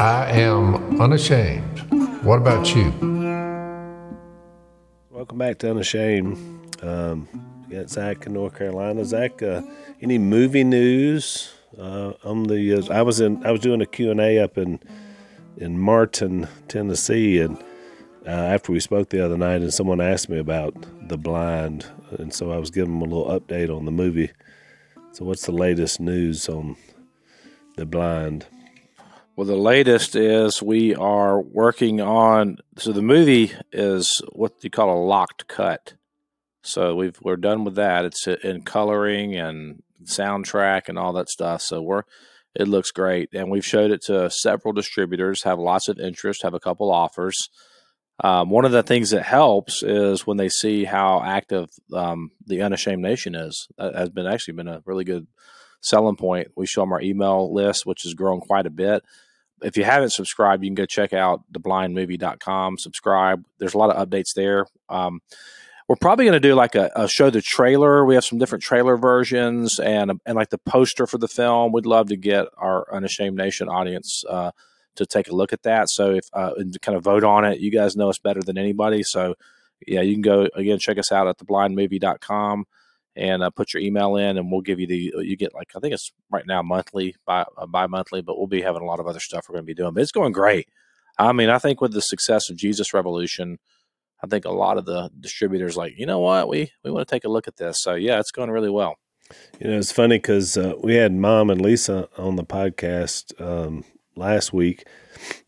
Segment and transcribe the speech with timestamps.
[0.00, 1.80] I am unashamed.
[2.24, 2.84] What about you?
[5.10, 6.38] Welcome back to Unashamed.
[6.82, 7.28] Um,
[7.68, 9.04] got Zach in North Carolina.
[9.04, 9.60] Zach, uh,
[10.00, 11.52] any movie news?
[11.78, 14.56] Uh, on the uh, I was in I was doing a Q and A up
[14.56, 14.80] in
[15.58, 17.58] in Martin, Tennessee, and
[18.26, 20.74] uh, after we spoke the other night, and someone asked me about
[21.10, 24.30] The Blind, and so I was giving them a little update on the movie.
[25.12, 26.76] So, what's the latest news on
[27.76, 28.46] The Blind?
[29.36, 32.58] Well, the latest is we are working on.
[32.78, 35.94] So the movie is what you call a locked cut.
[36.62, 38.04] So we've we're done with that.
[38.04, 41.62] It's in coloring and soundtrack and all that stuff.
[41.62, 42.02] So we're
[42.54, 45.44] it looks great, and we've showed it to several distributors.
[45.44, 46.42] Have lots of interest.
[46.42, 47.48] Have a couple offers.
[48.22, 52.60] Um, one of the things that helps is when they see how active um, the
[52.60, 53.68] Unashamed Nation is.
[53.78, 55.26] That has been actually been a really good
[55.80, 56.48] selling point.
[56.56, 59.02] We show them our email list, which has grown quite a bit.
[59.62, 62.78] If you haven't subscribed, you can go check out theblindmovie.com.
[62.78, 63.44] Subscribe.
[63.58, 64.66] There's a lot of updates there.
[64.88, 65.20] Um,
[65.88, 68.04] we're probably going to do like a, a, show the trailer.
[68.04, 71.72] We have some different trailer versions and and like the poster for the film.
[71.72, 74.52] We'd love to get our Unashamed Nation audience uh,
[74.94, 75.90] to take a look at that.
[75.90, 78.56] So if uh, and kind of vote on it, you guys know us better than
[78.56, 79.02] anybody.
[79.02, 79.34] So
[79.84, 82.66] yeah, you can go again check us out at theblindmovie.com
[83.16, 85.80] and uh, put your email in, and we'll give you the you get like I
[85.80, 89.00] think it's right now monthly by uh, bi monthly, but we'll be having a lot
[89.00, 89.94] of other stuff we're going to be doing.
[89.94, 90.68] But it's going great.
[91.18, 93.58] I mean, I think with the success of Jesus Revolution
[94.22, 97.14] I think a lot of the distributors like, you know what, we we want to
[97.14, 97.82] take a look at this.
[97.82, 98.96] So yeah, it's going really well.
[99.60, 103.84] You know, it's funny because uh, we had Mom and Lisa on the podcast um,
[104.16, 104.86] last week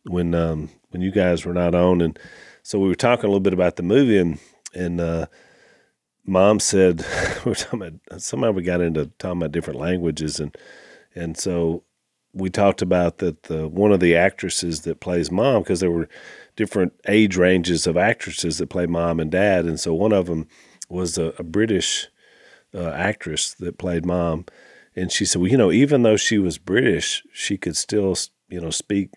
[0.05, 2.19] when um, when you guys were not on, and
[2.63, 4.39] so we were talking a little bit about the movie, and
[4.75, 5.27] and uh,
[6.25, 7.05] Mom said
[7.45, 10.57] we were talking about somehow we got into talking about different languages, and
[11.15, 11.85] and so
[12.33, 16.09] we talked about that the one of the actresses that plays Mom because there were
[16.57, 20.47] different age ranges of actresses that play mom and dad, and so one of them
[20.89, 22.09] was a, a British
[22.75, 24.45] uh, actress that played mom,
[24.95, 28.17] and she said, "Well, you know, even though she was British, she could still,
[28.49, 29.11] you know, speak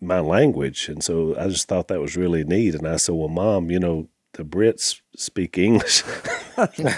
[0.00, 2.74] my language." And so I just thought that was really neat.
[2.74, 6.02] And I said, "Well, mom, you know, the Brits speak English."
[6.56, 6.90] and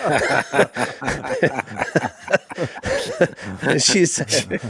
[3.83, 4.61] she said,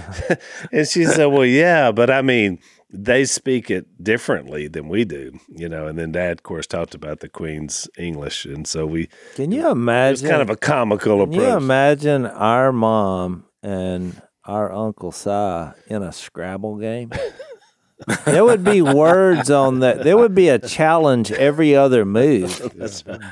[0.73, 2.59] and she said, "Well, yeah, but I mean."
[2.95, 5.87] they speak it differently than we do, you know.
[5.87, 9.09] And then Dad, of course, talked about the Queen's English, and so we.
[9.35, 10.27] Can you imagine?
[10.27, 11.49] It's kind of a comical can approach.
[11.49, 15.31] you imagine our mom and our Uncle Si
[15.87, 17.11] in a Scrabble game?
[18.25, 20.05] There would be words on that.
[20.05, 22.73] There would be a challenge every other move.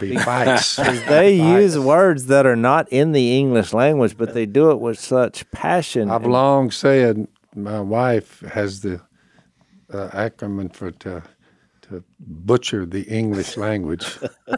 [0.00, 0.76] be fights.
[1.08, 4.98] they use words that are not in the English language, but they do it with
[4.98, 6.10] such passion.
[6.10, 9.00] I've long said my wife has the
[9.92, 11.22] uh, acronym for to
[11.90, 14.18] to butcher the English language.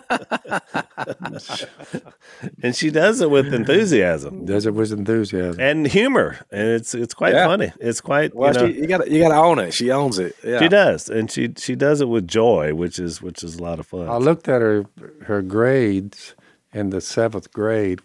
[2.62, 4.44] and she does it with enthusiasm.
[4.44, 7.46] Does it with enthusiasm and humor, and it's it's quite yeah.
[7.46, 7.72] funny.
[7.80, 8.68] It's quite well.
[8.68, 9.72] You, got you got to own it.
[9.72, 10.36] She owns it.
[10.44, 10.60] Yeah.
[10.60, 13.80] She does, and she she does it with joy, which is which is a lot
[13.80, 14.08] of fun.
[14.08, 14.84] I looked at her
[15.22, 16.34] her grades
[16.72, 18.00] in the seventh grade,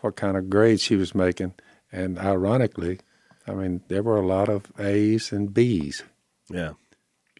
[0.00, 1.54] what kind of grades she was making,
[1.90, 3.00] and ironically,
[3.46, 6.04] I mean there were a lot of A's and B's.
[6.48, 6.72] Yeah.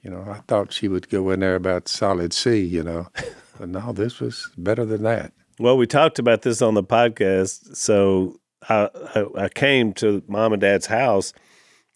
[0.02, 3.08] You know, I thought she would go in there about solid C, you know.
[3.58, 5.32] but no, this was better than that.
[5.58, 7.76] Well, we talked about this on the podcast.
[7.76, 11.32] So I, I, I came to mom and dad's house,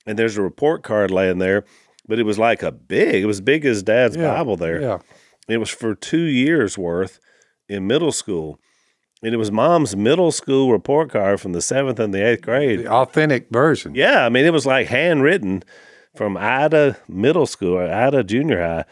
[0.06, 1.64] and there's a report card laying there,
[2.08, 4.80] but it was like a big, it was big as dad's yeah, Bible there.
[4.80, 4.98] Yeah.
[5.48, 7.20] It was for two years worth
[7.68, 8.58] in middle school.
[9.24, 12.80] And it was mom's middle school report card from the seventh and the eighth grade.
[12.80, 13.94] The authentic version.
[13.94, 14.26] Yeah.
[14.26, 15.62] I mean, it was like handwritten
[16.14, 18.84] from Ida Middle School or Ida Junior High.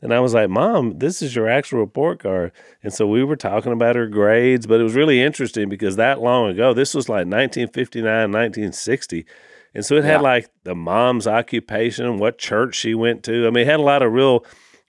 [0.00, 2.52] And I was like, Mom, this is your actual report card.
[2.84, 6.20] And so we were talking about her grades, but it was really interesting because that
[6.20, 9.26] long ago, this was like 1959, 1960.
[9.74, 10.12] And so it yeah.
[10.12, 13.46] had like the mom's occupation, what church she went to.
[13.46, 14.44] I mean, it had a lot of real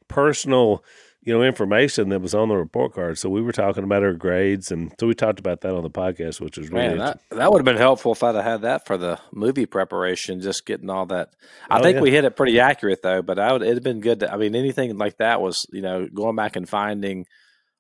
[0.08, 0.84] personal
[1.22, 3.18] you know, information that was on the report card.
[3.18, 5.90] So we were talking about her grades, and so we talked about that on the
[5.90, 8.62] podcast, which was really Man, that, that would have been helpful if I'd have had
[8.62, 11.34] that for the movie preparation, just getting all that.
[11.70, 12.02] I oh, think yeah.
[12.02, 14.22] we hit it pretty accurate though, but I would it'd have been good.
[14.22, 17.26] To, I mean, anything like that was you know going back and finding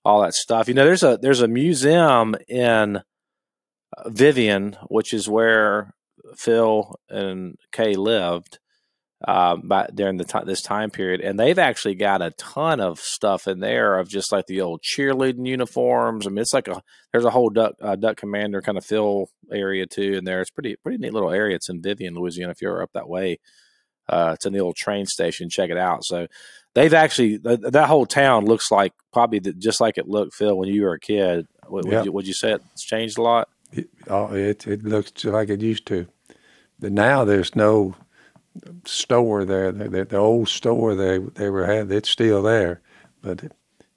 [0.03, 0.67] all that stuff.
[0.67, 5.93] You know, there's a there's a museum in uh, Vivian, which is where
[6.35, 8.59] Phil and Kay lived
[9.27, 12.99] um, by, during the t- this time period, and they've actually got a ton of
[12.99, 16.25] stuff in there of just like the old cheerleading uniforms.
[16.25, 16.81] I mean, it's like a
[17.11, 20.41] there's a whole duck uh, duck commander kind of fill area too in there.
[20.41, 21.55] It's pretty pretty neat little area.
[21.57, 22.51] It's in Vivian, Louisiana.
[22.51, 23.39] If you're up that way,
[24.07, 25.49] Uh, it's in the old train station.
[25.49, 26.03] Check it out.
[26.03, 26.27] So
[26.73, 30.57] they've actually th- that whole town looks like probably the, just like it looked, Phil,
[30.57, 31.45] when you were a kid.
[31.67, 31.97] Would, Yeah.
[31.97, 33.49] would, you, would you say it's changed a lot?
[33.71, 36.07] It, oh, it it looks like it used to.
[36.79, 37.93] But now there's no
[38.85, 39.71] store there.
[39.71, 42.81] The, the, the old store they they were had it's still there,
[43.21, 43.51] but it,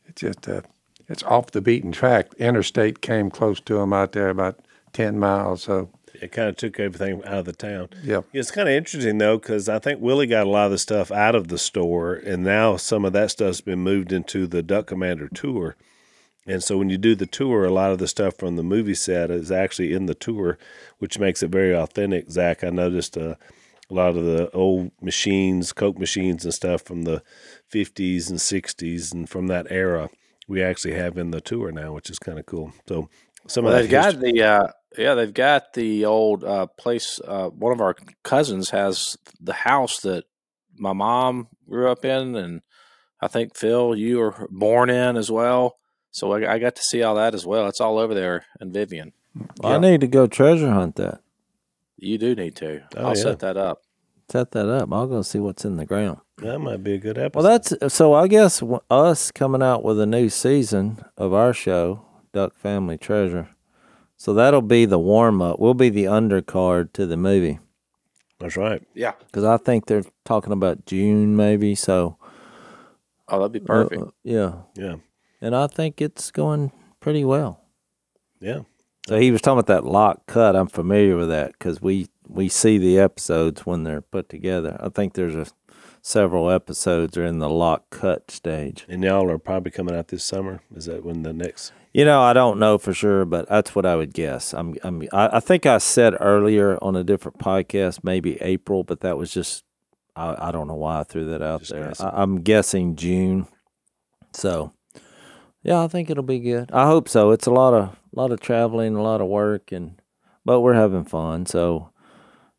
[0.06, 0.62] it's just uh,
[1.08, 2.32] it's off the beaten track.
[2.34, 4.60] Interstate came close to them out there about
[4.93, 5.62] ten miles.
[5.62, 7.88] So It kind of took everything out of the town.
[8.02, 10.78] yeah, It's kind of interesting though, because I think Willie got a lot of the
[10.78, 14.62] stuff out of the store, and now some of that stuff's been moved into the
[14.62, 15.76] Duck Commander tour.
[16.46, 18.94] And so when you do the tour, a lot of the stuff from the movie
[18.96, 20.58] set is actually in the tour,
[20.99, 22.31] which makes it very authentic.
[22.32, 23.37] Zach, I noticed uh,
[23.93, 27.23] a lot of the old machines, Coke machines and stuff from the
[27.73, 30.09] 50s and 60s and from that era,
[30.49, 32.73] we actually have in the tour now, which is kind of cool.
[32.89, 33.09] So
[33.47, 34.67] some Well, of they've that got the uh,
[34.97, 37.21] yeah, they've got the old uh, place.
[37.27, 40.25] Uh, one of our cousins has the house that
[40.77, 42.62] my mom grew up in, and
[43.21, 45.77] I think Phil, you were born in as well.
[46.11, 47.67] So I, I got to see all that as well.
[47.69, 49.12] It's all over there in Vivian.
[49.65, 51.22] I need to go treasure hunt that.
[52.02, 52.82] You do need to.
[52.96, 53.22] Oh, I'll yeah.
[53.22, 53.82] set that up.
[54.28, 54.93] Set that up.
[54.93, 56.19] I'll go see what's in the ground.
[56.38, 57.44] that might be a good episode.
[57.44, 58.12] Well, that's so.
[58.14, 63.50] I guess us coming out with a new season of our show, Duck Family Treasure.
[64.16, 65.58] So that'll be the warm up.
[65.60, 67.58] We'll be the undercard to the movie
[68.40, 68.82] that's right.
[68.94, 69.12] Yeah.
[69.26, 71.75] because I think they're talking about June maybe.
[71.76, 72.19] So
[73.28, 74.02] Oh, that'd be uh, perfect.
[74.02, 74.96] uh, yeah, Yeah.
[75.40, 77.60] and I think it's going pretty well.
[78.40, 78.60] Yeah.
[79.08, 80.54] So he was talking about that lock cut.
[80.54, 84.76] I'm familiar with that because we we see the episodes when they're put together.
[84.81, 85.46] I think there's a
[86.02, 88.84] several episodes are in the lock cut stage.
[88.88, 90.60] And y'all are probably coming out this summer.
[90.75, 91.72] Is that when the next?
[91.93, 94.54] You know, I don't know for sure, but that's what I would guess.
[94.54, 99.00] I'm, I'm, I, I think I said earlier on a different podcast, maybe April, but
[99.00, 99.62] that was just,
[100.16, 101.88] I, I don't know why I threw that out Just there.
[101.88, 102.06] guessing.
[102.06, 103.46] I, I'm guessing June.
[104.32, 104.72] So,
[105.62, 106.70] yeah, I think it'll be good.
[106.73, 107.31] I hope so.
[107.31, 110.00] It's a lot of, lot of traveling, a lot of work, and
[110.44, 111.47] but we're having fun.
[111.47, 111.91] So,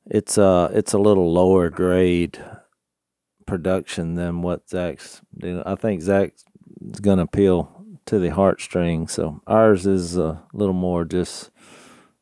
[0.05, 2.39] it's uh, it's a little lower grade
[3.45, 5.61] production than what Zach's doing.
[5.65, 6.43] I think Zach's
[7.01, 7.69] going to appeal
[8.05, 9.11] to the heartstrings.
[9.11, 11.51] So ours is a little more just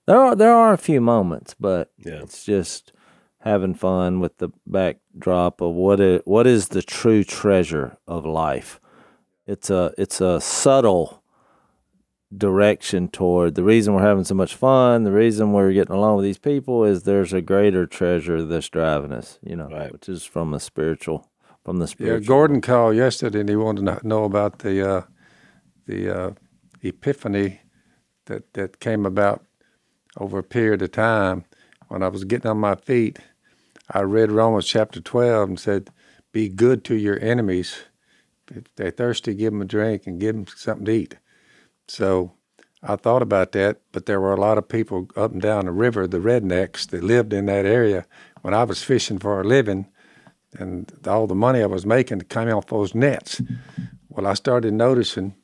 [0.08, 2.22] there are there are a few moments, but Yeah.
[2.22, 2.92] it's just
[3.40, 8.80] having fun with the backdrop of what is, what is the true treasure of life.
[9.52, 11.22] It's a it's a subtle
[12.36, 16.24] direction toward the reason we're having so much fun, the reason we're getting along with
[16.24, 19.92] these people is there's a greater treasure that's driving us, you know, Right.
[19.92, 21.30] which is from a spiritual
[21.66, 21.88] from the yeah.
[21.98, 22.28] spiritual.
[22.28, 25.02] Gordon called yesterday and he wanted to know about the uh,
[25.86, 26.32] the uh,
[26.82, 27.60] epiphany
[28.28, 29.44] that that came about
[30.18, 31.44] over a period of time.
[31.90, 33.20] When I was getting on my feet,
[33.90, 35.90] I read Romans chapter 12 and said,
[36.32, 37.76] Be good to your enemies.
[38.54, 41.18] If they're thirsty, give them a drink and give them something to eat.
[41.88, 42.34] So
[42.84, 45.72] I thought about that, but there were a lot of people up and down the
[45.72, 48.06] river, the rednecks that lived in that area
[48.42, 49.88] when I was fishing for a living,
[50.58, 53.42] and all the money I was making came off those nets.
[54.10, 55.36] Well, I started noticing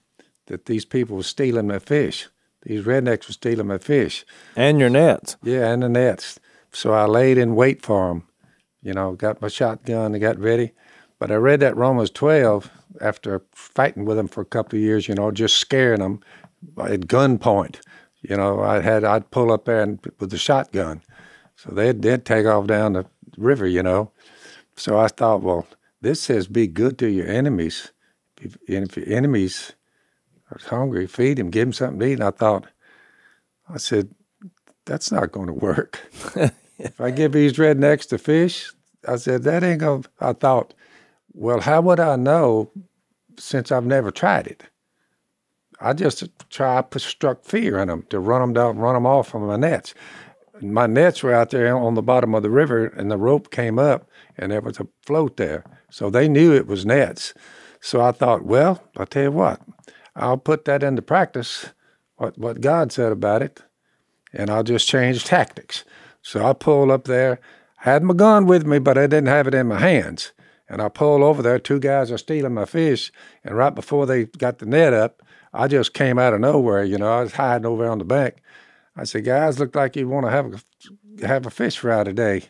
[0.47, 2.27] that these people were stealing my fish.
[2.63, 4.25] These rednecks were stealing my fish.
[4.55, 5.37] and your nets.
[5.43, 6.39] Yeah, and the nets.
[6.73, 8.27] So I laid in wait for them.
[8.81, 10.73] You know, got my shotgun and got ready.
[11.19, 12.69] But I read that Romans 12
[13.01, 16.19] after fighting with them for a couple of years, you know, just scaring them
[16.79, 17.79] at gunpoint.
[18.21, 21.01] You know, I had I'd pull up there and, with the shotgun,
[21.55, 23.05] so they'd they'd take off down the
[23.37, 24.11] river, you know.
[24.75, 25.67] So I thought, well,
[26.01, 27.91] this says be good to your enemies,
[28.41, 29.73] if, and if your enemies
[30.51, 32.13] are hungry, feed them, give them something to eat.
[32.13, 32.67] And I thought,
[33.69, 34.09] I said,
[34.85, 35.99] that's not going to work.
[36.77, 38.71] if I give these rednecks the fish,
[39.07, 40.09] I said, that ain't going to.
[40.19, 40.73] I thought,
[41.33, 42.71] well, how would I know
[43.37, 44.63] since I've never tried it?
[45.79, 49.29] I just try, I struck fear in them to run them down, run them off
[49.29, 49.93] from my nets.
[50.59, 53.77] My nets were out there on the bottom of the river, and the rope came
[53.77, 55.63] up, and there was a float there.
[55.91, 57.33] So they knew it was nets.
[57.79, 59.61] So I thought, well, I'll tell you what,
[60.15, 61.67] I'll put that into practice,
[62.15, 63.61] what, what God said about it,
[64.33, 65.85] and I'll just change tactics.
[66.23, 67.39] So I pulled up there,
[67.77, 70.31] had my gun with me, but I didn't have it in my hands.
[70.69, 71.59] And I pulled over there.
[71.59, 73.11] Two guys are stealing my fish,
[73.43, 76.83] and right before they got the net up, I just came out of nowhere.
[76.83, 78.35] You know, I was hiding over on the bank.
[78.95, 82.43] I said, "Guys, look like you want to have a have a fish fry today."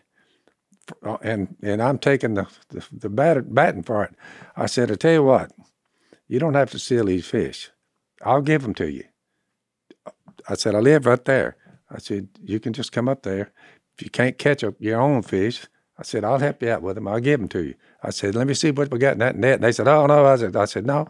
[1.03, 4.15] Uh, And and I'm taking the the, the bat, batting for it.
[4.55, 5.51] I said, "I tell you what,
[6.27, 7.71] you don't have to steal these fish.
[8.23, 9.03] I'll give them to you."
[10.49, 11.55] I said, "I live right there."
[11.89, 13.51] I said, "You can just come up there.
[13.97, 16.95] If you can't catch a, your own fish, I said, I'll help you out with
[16.95, 17.07] them.
[17.07, 17.75] I'll give them to you.
[18.07, 19.55] I said, let me see what we got in that net.
[19.55, 20.25] And they said, oh, no.
[20.25, 21.09] I said, I said, no.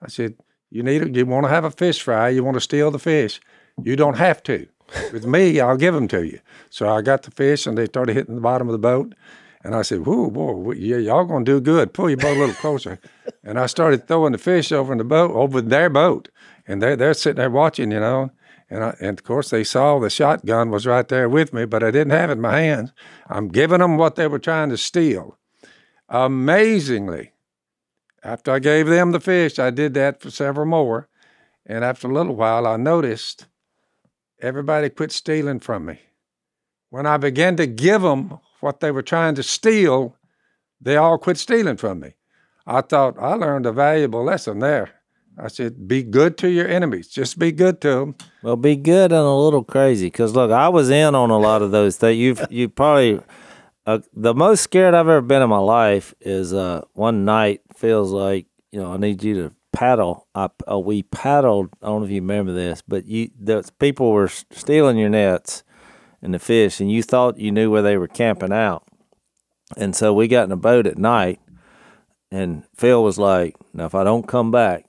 [0.00, 0.36] I said,
[0.70, 1.14] you need it.
[1.14, 2.30] You want to have a fish fry.
[2.30, 3.42] You want to steal the fish.
[3.82, 4.66] You don't have to.
[5.12, 6.40] With me, I'll give them to you.
[6.70, 9.14] So I got the fish and they started hitting the bottom of the boat.
[9.62, 11.92] And I said, whoa, boy, yeah, y'all going to do good.
[11.92, 12.98] Pull your boat a little closer.
[13.44, 16.30] and I started throwing the fish over in the boat, over their boat.
[16.66, 18.30] And they're, they're sitting there watching, you know.
[18.70, 21.82] And, I, and of course, they saw the shotgun was right there with me, but
[21.82, 22.94] I didn't have it in my hands.
[23.28, 25.36] I'm giving them what they were trying to steal.
[26.08, 27.32] Amazingly,
[28.22, 31.08] after I gave them the fish, I did that for several more.
[31.66, 33.46] And after a little while, I noticed
[34.40, 36.00] everybody quit stealing from me.
[36.90, 40.16] When I began to give them what they were trying to steal,
[40.80, 42.14] they all quit stealing from me.
[42.66, 44.90] I thought I learned a valuable lesson there.
[45.36, 47.08] I said, be good to your enemies.
[47.08, 48.14] Just be good to them.
[48.42, 50.06] Well, be good and a little crazy.
[50.06, 52.16] Because look, I was in on a lot of those things.
[52.16, 53.20] You've you probably
[53.86, 58.10] uh, the most scared I've ever been in my life is uh, one night feels
[58.12, 60.26] like you know I need you to paddle.
[60.34, 61.70] I, uh, we paddled.
[61.82, 65.62] I don't know if you remember this, but you the people were stealing your nets
[66.22, 68.84] and the fish, and you thought you knew where they were camping out.
[69.76, 71.40] And so we got in a boat at night,
[72.30, 74.86] and Phil was like, "Now if I don't come back."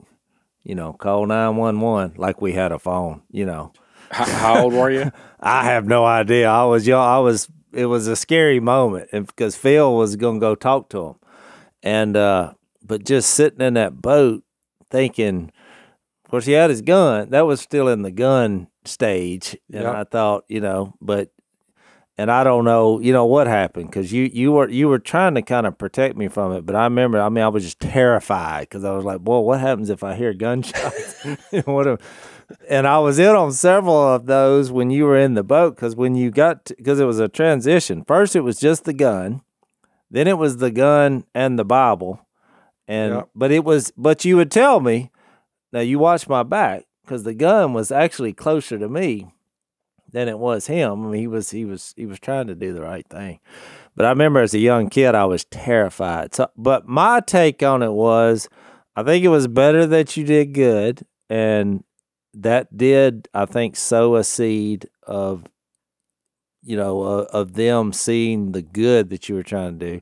[0.66, 3.72] you know, call 911 like we had a phone, you know.
[4.10, 5.12] How, how old were you?
[5.40, 6.48] I have no idea.
[6.48, 7.06] I was young.
[7.06, 11.08] I was, it was a scary moment because Phil was going to go talk to
[11.08, 11.14] him.
[11.82, 14.42] And, uh, but just sitting in that boat
[14.90, 15.52] thinking,
[16.24, 17.30] of course, he had his gun.
[17.30, 19.56] That was still in the gun stage.
[19.72, 19.94] And Yep.
[19.94, 21.30] I thought, you know, but,
[22.18, 25.34] and I don't know, you know, what happened because you, you were, you were trying
[25.34, 26.64] to kind of protect me from it.
[26.64, 29.60] But I remember, I mean, I was just terrified because I was like, boy, what
[29.60, 31.24] happens if I hear gunshots?
[31.66, 32.00] what if,
[32.68, 35.96] and I was in on several of those when you were in the boat because
[35.96, 38.04] when you got because it was a transition.
[38.04, 39.42] First, it was just the gun,
[40.10, 42.26] then it was the gun and the Bible,
[42.86, 43.28] and Yep.
[43.34, 45.10] but it was but you would tell me
[45.72, 49.32] now you watch my back because the gun was actually closer to me
[50.12, 51.04] than it was him.
[51.04, 53.40] I mean, he was he was he was trying to do the right thing.
[53.96, 56.34] But I remember as a young kid, I was terrified.
[56.34, 58.48] So, but my take on it was,
[58.94, 61.00] I think it was better that you did good,
[61.30, 61.82] and
[62.36, 65.44] that did, I think, sow a seed of,
[66.62, 70.00] you know, uh, of them seeing the good that you were trying to do.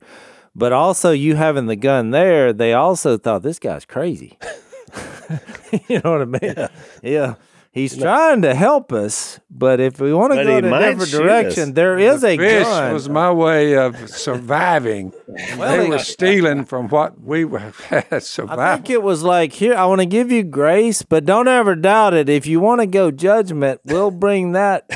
[0.55, 4.39] But also, you having the gun there, they also thought this guy's crazy.
[5.89, 6.69] you know what I mean?
[7.03, 7.35] Yeah.
[7.75, 10.71] He's trying to help us, but if we want to But go he in a
[10.71, 11.75] might different shoot direction, us.
[11.75, 12.93] there is a Fish gun.
[12.93, 15.13] was my way of surviving.
[15.27, 18.87] they were stealing from what we were had I survived.
[18.87, 22.15] think it was like, here, I want to give you grace, but don't ever doubt
[22.15, 22.29] it.
[22.29, 24.89] If you want to go judgment, we'll bring that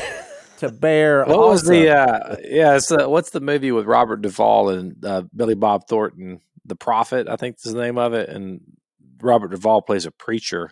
[0.58, 1.24] to bear.
[1.26, 1.72] What was also.
[1.72, 1.90] the?
[1.90, 6.40] Uh, yeah, it's, uh, what's the movie with Robert Duvall and uh, Billy Bob Thornton?
[6.64, 8.60] The Prophet, I think is the name of it, and
[9.20, 10.70] Robert Duvall plays a preacher.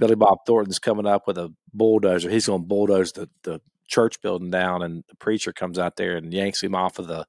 [0.00, 2.30] Billy Bob Thornton's coming up with a bulldozer.
[2.30, 6.16] He's going to bulldoze the, the church building down, and the preacher comes out there
[6.16, 7.26] and yanks him off of the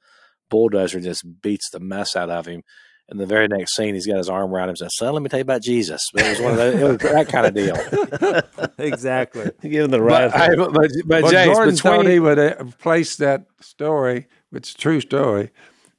[0.49, 2.63] bulldozer and just beats the mess out of him.
[3.09, 5.21] And the very next scene, he's got his arm around him and says, Son, let
[5.21, 6.01] me tell you about Jesus.
[6.13, 8.71] But it was one of those, it was that kind of deal.
[8.77, 9.51] exactly.
[9.61, 10.31] Give him the right.
[10.31, 13.47] But, I, but, but, but But James, Gordon between, thought he would uh, place that
[13.59, 15.49] story, which is a true story,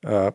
[0.06, 0.30] uh,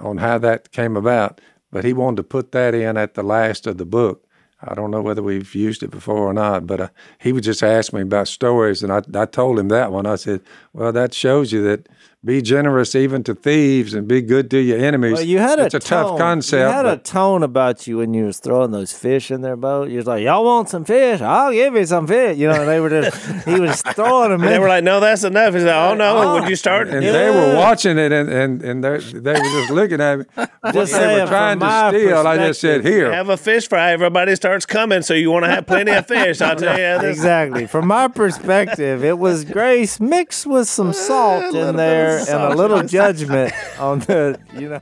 [0.00, 1.42] on how that came about.
[1.70, 4.26] But he wanted to put that in at the last of the book.
[4.66, 7.62] I don't know whether we've used it before or not, but uh, he would just
[7.62, 10.06] ask me about stories, and I, I told him that one.
[10.06, 10.40] I said,
[10.72, 11.88] "Well, that shows you that
[12.24, 15.74] be generous even to thieves and be good to your enemies." Well, you had it's
[15.74, 16.60] a, a tough concept.
[16.68, 19.90] You had a tone about you when you was throwing those fish in their boat.
[19.90, 21.20] You was like, "Y'all want some fish?
[21.20, 23.16] I'll give you some fish." You know, and they were just
[23.48, 24.40] he was throwing them.
[24.40, 24.60] they in.
[24.60, 26.40] were like, "No, that's enough." He's like, "Oh no, Oh.
[26.40, 27.12] would you start?" and Yeah.
[27.12, 30.24] they were watching it, and and, and they they were just looking at me.
[30.72, 33.92] Just they saying, were trying to steal, I just said, "Here." Have a fish fry.
[33.92, 36.40] Everybody starts coming, so you want to have plenty of fish.
[36.40, 37.00] I'll tell you.
[37.02, 37.66] This, Exactly.
[37.66, 41.76] From my perspective, it was grace mixed with some salt in bit of
[42.24, 44.80] there and a little judgment on the, you know.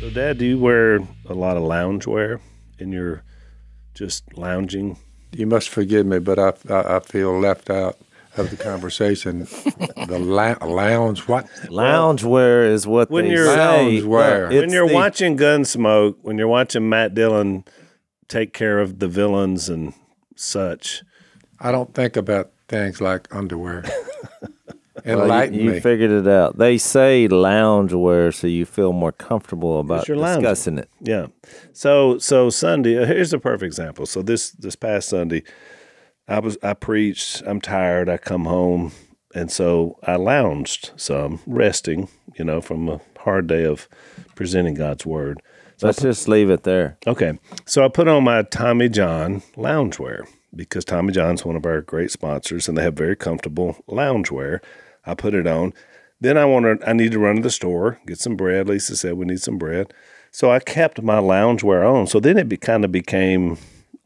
[0.00, 0.96] So, Dad, do you wear
[1.28, 2.40] a lot of loungewear
[2.78, 3.22] in your
[3.94, 4.98] just lounging?
[5.32, 7.98] You must forgive me, but I, I, I feel left out
[8.36, 9.40] of the conversation.
[10.06, 11.46] the lou- lounge, what?
[11.68, 14.00] Loungewear is what When they you're- say.
[14.02, 14.48] Loungewear.
[14.60, 17.64] When you're the- watching Gunsmoke, when you're watching Matt Dillon
[18.28, 19.94] take care of the villains and
[20.36, 21.02] such,
[21.60, 23.84] I don't think about things like underwear.
[25.04, 25.80] Well, you, you me.
[25.80, 26.56] figured it out.
[26.58, 30.42] They say loungewear so you feel more comfortable about you're lounging.
[30.42, 30.88] discussing it.
[31.00, 31.26] yeah.
[31.72, 32.96] So, so Sunday.
[32.96, 34.06] uh, Here's a perfect example.
[34.06, 35.42] So this this past Sunday,
[36.26, 37.42] I was I preached.
[37.46, 38.08] I'm tired.
[38.08, 38.92] I come home
[39.34, 42.08] and so I lounged some, resting,
[42.38, 43.88] you know, from a hard day of
[44.36, 45.42] presenting God's word.
[45.76, 46.96] So Let's just leave it there.
[47.06, 47.36] Okay.
[47.66, 52.12] So I put on my Tommy John loungewear because Tommy John's one of our great
[52.12, 54.60] sponsors and they have very comfortable loungewear.
[55.06, 55.72] I put it on.
[56.20, 58.68] Then I wanted I need to run to the store, get some bread.
[58.68, 59.92] Lisa said we need some bread.
[60.30, 62.06] So I kept my loungewear on.
[62.06, 63.56] So then it be, kind of became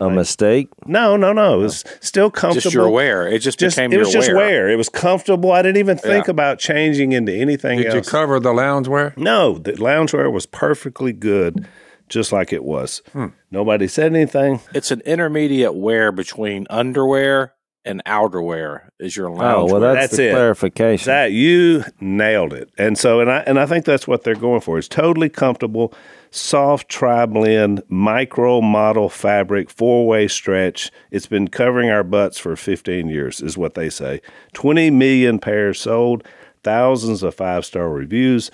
[0.00, 0.68] A mistake.
[0.86, 1.60] no, no, no.
[1.60, 2.60] It was still comfortable.
[2.62, 3.26] Just your wear.
[3.26, 4.36] It just, Just- became it was your just wear.
[4.64, 4.68] wear.
[4.68, 5.52] It was comfortable.
[5.52, 6.30] I didn't even think Yeah.
[6.32, 9.16] about changing into anything Did you cover the loungewear?
[9.16, 11.66] No, the loungewear was perfectly good,
[12.08, 13.00] just like it was.
[13.12, 13.28] Hmm.
[13.50, 14.60] Nobody said anything.
[14.74, 17.54] It's an intermediate wear between underwear
[17.84, 18.88] and outerwear.
[18.98, 19.70] Is your lounge.
[19.70, 20.32] Oh well, that's, That's the it.
[20.32, 21.06] clarification.
[21.06, 22.70] That you nailed it.
[22.78, 24.78] And so, and I and I think that's what they're going for.
[24.78, 25.94] It's totally comfortable,
[26.30, 30.90] soft tri blend, micro modal fabric, four way stretch.
[31.10, 34.20] It's been covering our butts for 15 years, is what they say.
[34.54, 36.24] 20 million pairs sold,
[36.64, 38.50] thousands of five star reviews.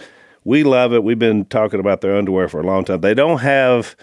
[0.46, 1.02] We love it.
[1.02, 3.00] We've been talking about their underwear for a long time.
[3.00, 3.96] They don't have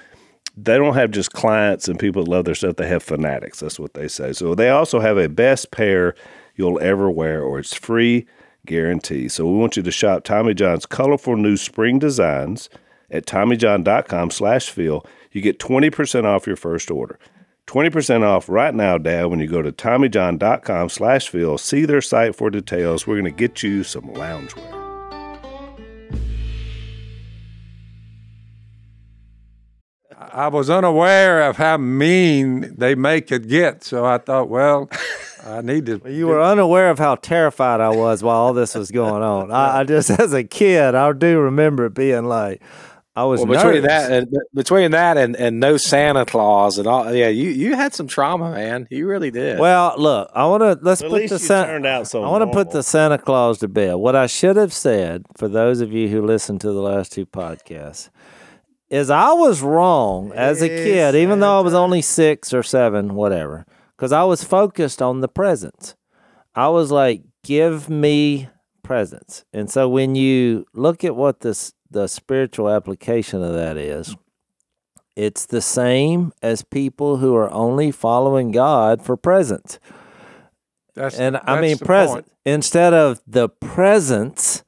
[0.55, 2.75] they don't have just clients and people that love their stuff.
[2.75, 3.60] They have fanatics.
[3.60, 4.34] That's what they say.
[4.34, 6.15] So they also have a best pair
[6.55, 8.27] you'll ever wear, or it's free
[8.65, 9.27] guarantee.
[9.27, 12.70] So we want you to shop Tommy John's colorful new spring designs
[13.10, 15.05] at TommyJohn.com slash Phil.
[15.31, 17.17] You get 20% off your first order.
[17.67, 21.58] 20% off right now, Dad, when you go to TommyJohn.com slash Phil.
[21.58, 23.08] See their site for details.
[23.08, 24.81] We're going to get you some loungewear.
[30.34, 34.90] I was unaware of how mean they make it get, so I thought, well,
[35.46, 36.02] I need to.
[36.10, 39.52] You were unaware of how terrified I was while all this was going on.
[39.52, 42.62] I, I just, as a kid, I do remember it being like,
[43.14, 43.88] I was Well, between nervous.
[43.90, 47.94] that and between that and, and no Santa Claus and all, yeah, you you had
[47.94, 48.88] some trauma, man.
[48.90, 49.60] You really did.
[49.60, 51.68] Well, look, I want to let's At put the you Santa.
[51.74, 53.96] turned out so I want to put the Santa Claus to bed.
[53.96, 57.26] What I should have said for those of you who listened to the last two
[57.26, 58.10] podcasts
[58.91, 63.15] is I was wrong as a kid, even though I was only six or seven,
[63.15, 65.95] whatever, because I was focused on the presents.
[66.54, 68.49] I was like, give me
[68.84, 69.45] presents.
[69.54, 74.15] And so when you look at what this the spiritual application of that is,
[75.15, 79.80] it's the same as people who are only following God for presents.
[80.95, 82.38] That's, And I that's mean present point.
[82.45, 84.63] instead of the presence,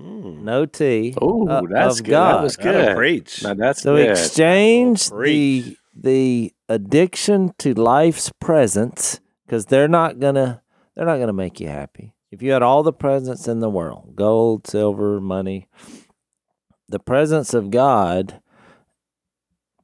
[0.00, 1.14] no T.
[1.20, 2.10] oh, uh, that's of good.
[2.12, 2.36] God.
[2.38, 2.96] That was That'll good.
[2.96, 3.42] preach.
[3.42, 4.10] Now, that's So good.
[4.10, 10.62] exchange the the addiction to life's presents because they're not gonna
[10.94, 12.14] they're not gonna make you happy.
[12.30, 15.68] If you had all the presents in the world, gold, silver, money,
[16.88, 18.40] the presence of God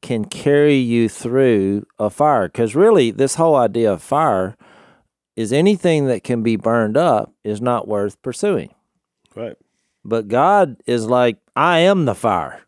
[0.02, 2.46] can carry you through a fire.
[2.48, 4.54] Because really, this whole idea of fire
[5.34, 8.74] is anything that can be burned up is not worth pursuing.
[9.34, 9.56] Right.
[10.04, 12.62] But God is like, I am the fire.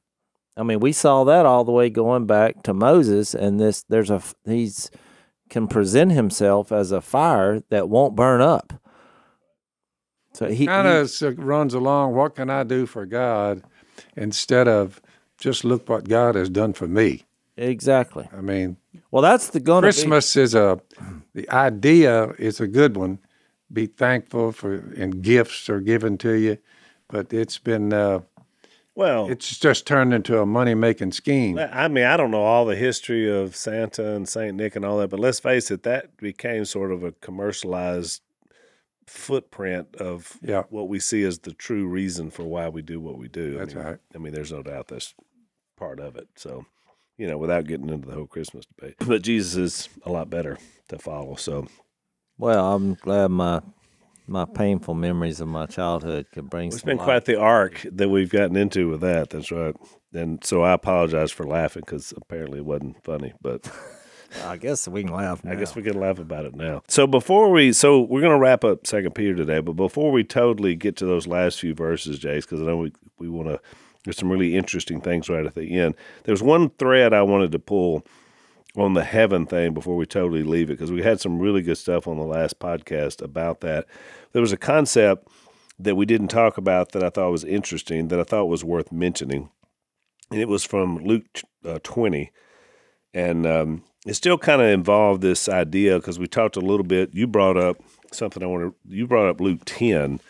[0.56, 4.10] I mean, we saw that all the way going back to Moses, and this there's
[4.10, 4.90] a he's
[5.50, 8.72] can present himself as a fire that won't burn up.
[10.32, 12.14] So he, kind of uh, runs along.
[12.14, 13.62] What can I do for God
[14.16, 15.00] instead of
[15.38, 17.22] just look what God has done for me?
[17.56, 18.28] exactly.
[18.36, 18.76] I mean,
[19.10, 19.92] Well, that's the going to be.
[19.92, 20.80] Christmas is a
[21.34, 23.18] the idea is a good one.
[23.72, 26.58] Be thankful for and gifts are given to you,
[27.08, 28.20] but it's been uh,
[28.94, 31.58] Well, it's just turned into a money making scheme.
[31.58, 34.98] I mean, I don't know all the history of Santa and Saint Nick and all
[34.98, 38.22] that, but let's face it, that became sort of a commercialized
[39.06, 40.64] footprint of Yeah.
[40.70, 43.56] what we see as the true reason for why we do what we do.
[43.58, 43.98] That's I mean, right.
[44.14, 45.14] I mean, there's no doubt that's
[45.76, 46.28] part of it.
[46.34, 46.66] So,
[47.16, 50.58] you know, without getting into the whole Christmas debate, but Jesus is a lot better
[50.88, 51.36] to follow.
[51.36, 51.68] So,
[52.38, 53.62] well, I'm glad my
[54.26, 57.04] my painful memories of my childhood could bring it's been light.
[57.04, 59.30] quite the arc that we've gotten into with that.
[59.30, 59.74] That's right.
[60.12, 63.70] And so I apologize for laughing because apparently it wasn't funny, but.
[64.44, 65.44] I guess we can laugh.
[65.44, 65.52] Now.
[65.52, 66.82] I guess we can laugh about it now.
[66.88, 70.24] So before we, so we're going to wrap up Second Peter today, but before we
[70.24, 73.60] totally get to those last few verses, Jase, because I know we we want to.
[74.04, 75.94] There's some really interesting things right at the end.
[76.24, 78.04] There's one thread I wanted to pull
[78.76, 81.78] on the heaven thing before we totally leave it because we had some really good
[81.78, 83.86] stuff on the last podcast about that.
[84.32, 85.28] There was a concept
[85.78, 88.92] that we didn't talk about that I thought was interesting that I thought was worth
[88.92, 89.50] mentioning,
[90.30, 91.26] and it was from Luke
[91.64, 92.30] uh, 20
[93.16, 97.14] and um, it still kind of involved this idea because we talked a little bit.
[97.14, 97.78] You brought up
[98.12, 98.94] something I want to.
[98.94, 100.20] You brought up Luke ten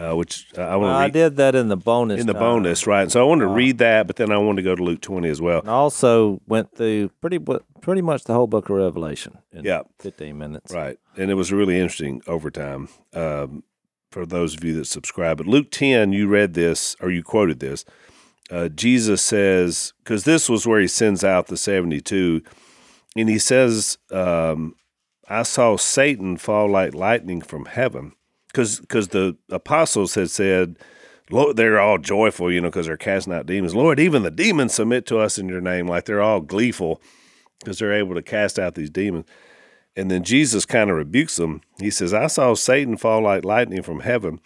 [0.00, 2.20] uh, which uh, I want to I did that in the bonus.
[2.20, 3.10] in the bonus, right?
[3.10, 5.28] So I wanted to read that, but then I wanted to go to Luke 20
[5.28, 5.60] as well.
[5.60, 7.38] And I also went through pretty
[7.80, 9.82] pretty much the whole book of Revelation in Yeah.
[9.98, 10.72] 15 minutes.
[10.72, 10.98] Right.
[11.16, 13.62] And it was really interesting overtime um,
[14.10, 15.36] for those of you that subscribe.
[15.38, 17.84] But Luke 10, you read this or you quoted this.
[18.50, 22.42] Uh, Jesus says, because this was where he sends out the 72,
[23.16, 24.74] and he says, um,
[25.28, 28.12] I saw Satan fall like lightning from heaven.
[28.50, 30.76] Because because the apostles had said,
[31.30, 33.74] Lord, they're all joyful, you know, because they're casting out demons.
[33.74, 35.86] Lord, even the demons submit to us in your name.
[35.86, 37.00] Like they're all gleeful
[37.60, 39.26] because they're able to cast out these demons.
[39.96, 41.62] And then Jesus kind of rebukes them.
[41.78, 44.40] He says, I saw Satan fall like lightning from heaven.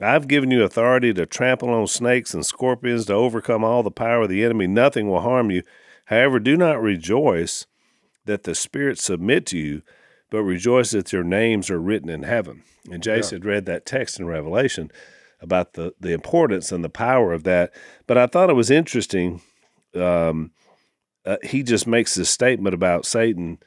[0.00, 4.22] I've given you authority to trample on snakes and scorpions to overcome all the power
[4.22, 4.66] of the enemy.
[4.66, 5.62] Nothing will harm you.
[6.06, 7.66] However, do not rejoice
[8.24, 9.82] that the spirits submit to you,
[10.30, 12.62] but rejoice that your names are written in heaven.
[12.90, 14.90] And Jason had read that text in Revelation
[15.40, 17.72] about the, the importance and the power of that.
[18.06, 19.42] But I thought it was interesting.
[19.94, 20.52] Um,
[21.24, 23.58] uh, he just makes this statement about Satan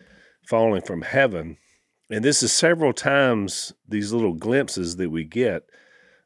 [0.47, 1.57] falling from heaven.
[2.09, 5.63] And this is several times these little glimpses that we get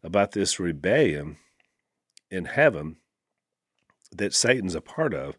[0.03, 1.37] about this rebellion
[2.29, 2.97] in heaven
[4.11, 5.37] that Satan's a part of.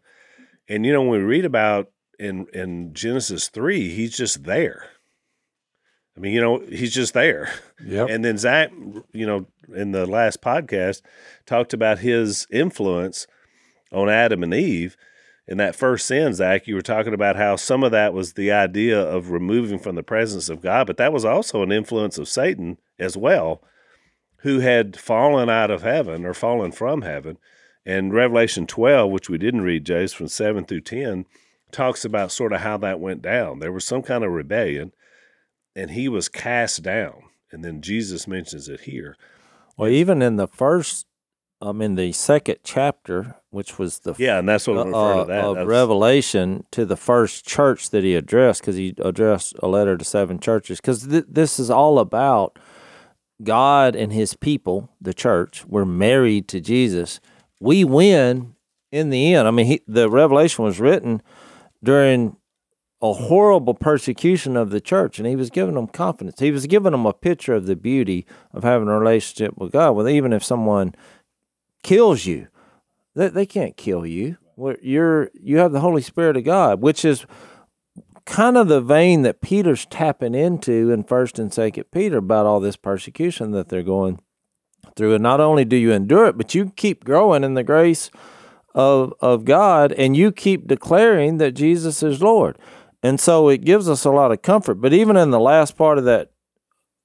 [0.67, 4.87] And you know, when we read about in in Genesis three, he's just there.
[6.15, 7.49] I mean, you know, he's just there.
[7.85, 8.09] Yep.
[8.09, 8.71] And then Zach,
[9.13, 11.01] you know, in the last podcast,
[11.45, 13.25] talked about his influence
[13.91, 14.97] on Adam and Eve.
[15.47, 18.51] In that first sin, Zach, you were talking about how some of that was the
[18.51, 22.27] idea of removing from the presence of God, but that was also an influence of
[22.27, 23.63] Satan as well,
[24.39, 27.37] who had fallen out of heaven or fallen from heaven.
[27.85, 31.25] And Revelation 12, which we didn't read, Jase, from 7 through 10,
[31.71, 33.59] talks about sort of how that went down.
[33.59, 34.91] There was some kind of rebellion,
[35.75, 37.23] and he was cast down.
[37.51, 39.15] And then Jesus mentions it here.
[39.77, 41.07] Well, even in the first,
[41.61, 45.27] um, in the second chapter, which was the Yeah, and that's what I'm uh, to
[45.27, 45.43] that.
[45.45, 49.97] of That's- Revelation to the first church that he addressed, because he addressed a letter
[49.97, 50.79] to seven churches.
[50.79, 52.59] Because th- this is all about
[53.41, 55.65] God and His people, the church.
[55.65, 57.19] We're married to Jesus.
[57.59, 58.55] We win
[58.91, 59.47] in the end.
[59.47, 61.21] I mean, he, the Revelation was written
[61.83, 62.35] during
[63.01, 66.39] a horrible persecution of the church, and he was giving them confidence.
[66.39, 69.91] He was giving them a picture of the beauty of having a relationship with God.
[69.91, 70.93] Well, even if someone
[71.81, 72.47] kills you,
[73.15, 74.37] they, they can't kill you.
[74.81, 77.25] You're you have the Holy Spirit of God, which is
[78.25, 82.59] kind of the vein that Peter's tapping into in First and Second Peter about all
[82.59, 84.19] this persecution that they're going
[84.95, 85.13] through.
[85.13, 88.11] And not only do you endure it, but you keep growing in the grace
[88.75, 92.57] of of God, and you keep declaring that Jesus is Lord.
[93.01, 94.75] And so it gives us a lot of comfort.
[94.75, 96.31] But even in the last part of that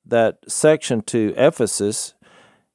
[0.06, 2.14] that section to Ephesus,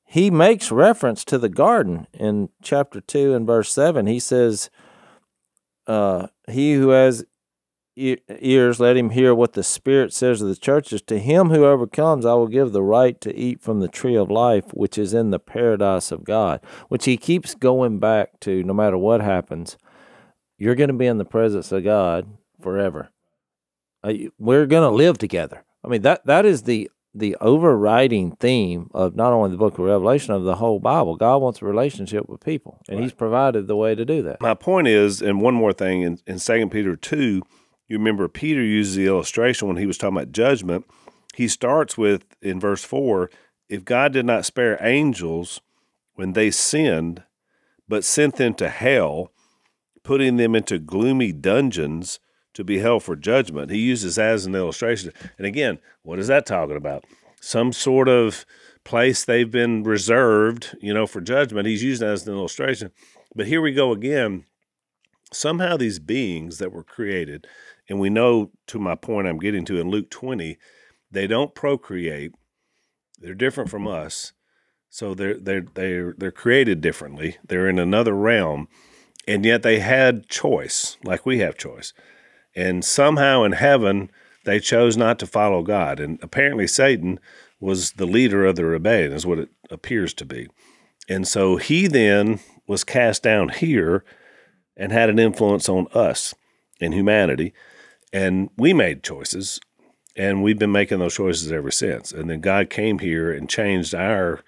[0.06, 4.72] he makes reference to the garden in chapter 2 and verse 7 he says
[5.86, 7.26] uh, he who has
[8.00, 11.02] ears let him hear what the spirit says to the churches.
[11.04, 14.30] To him who overcomes i will give the right to eat from the tree of
[14.30, 18.74] life which is in the paradise of god which he keeps going back to no
[18.74, 19.78] matter what happens.
[20.58, 22.28] You're going to be in the presence of god
[22.62, 23.10] forever.
[24.04, 25.64] Uh, we're going to live together.
[25.84, 29.86] I mean that that is the the overriding theme of not only the book of
[29.86, 31.16] Revelation of the whole Bible.
[31.16, 34.42] God wants a relationship with people, and He's provided the way to do that.
[34.42, 37.42] My point is, and one more thing, in, in 2 Peter 2,
[37.90, 40.86] you remember Peter uses the illustration when he was talking about judgment.
[41.36, 43.30] He starts with, in verse 4,
[43.68, 45.60] if God did not spare angels
[46.14, 47.24] when they sinned,
[47.88, 49.32] but sent them to hell,
[50.04, 52.20] putting them into gloomy dungeons
[52.54, 53.72] to be held for judgment.
[53.72, 55.12] He uses that as an illustration.
[55.38, 57.06] And again, what is that talking about?
[57.42, 58.46] Some sort of
[58.84, 61.68] place they've been reserved, you know, for judgment.
[61.68, 62.92] He's using that as an illustration.
[63.36, 64.46] But here we go again.
[65.32, 67.48] Somehow these beings that were created,
[67.90, 70.58] and we know to my point I'm getting to in Luke 20,
[71.12, 72.32] they don't procreate.
[73.18, 74.06] They're different from mm-hmm.
[74.06, 74.34] us.
[74.90, 77.38] So they're they're they're they're created differently.
[77.48, 78.68] They're in another realm,
[79.28, 81.94] and yet they had choice, like we have choice.
[82.56, 84.10] And somehow in heaven,
[84.46, 86.00] they chose not to follow God.
[86.00, 87.20] And apparently, Satan
[87.60, 90.48] was the leader of the rebellion, is what it appears to be.
[91.08, 94.04] And so he then was cast down here
[94.76, 96.34] and had an influence on us
[96.82, 97.54] and humanity.
[98.12, 99.60] And we made choices,
[100.16, 102.12] and we've been making those choices ever since.
[102.12, 104.42] And then God came here and changed our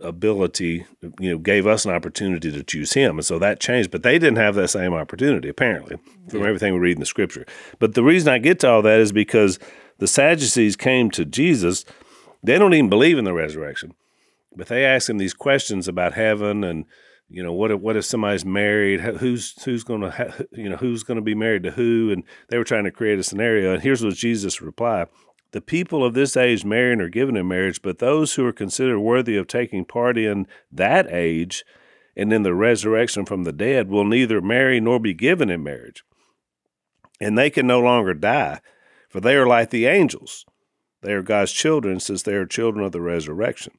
[0.00, 0.84] ability,
[1.20, 3.18] you know, gave us an opportunity to choose him.
[3.18, 5.96] And so that changed, but they didn't have that same opportunity, apparently,
[6.28, 7.46] from everything we read in the scripture.
[7.78, 9.60] But the reason I get to all that is because
[9.98, 11.84] the Sadducees came to Jesus.
[12.42, 13.94] They don't even believe in the resurrection.
[14.56, 16.84] but they ask him these questions about heaven and
[17.32, 19.00] you know what if what if somebody's married?
[19.00, 22.10] Who's who's going to ha- you know who's going to be married to who?
[22.12, 23.72] And they were trying to create a scenario.
[23.72, 25.08] And here's what jesus replied.
[25.52, 28.52] The people of this age marry and are given in marriage but those who are
[28.52, 31.64] considered worthy of taking part in that age
[32.14, 36.04] and in the resurrection from the dead will neither marry nor be given in marriage.
[37.18, 38.60] And they can no longer die
[39.08, 40.44] for they are like the angels.
[41.00, 43.72] They are god's children since they are children of the resurrection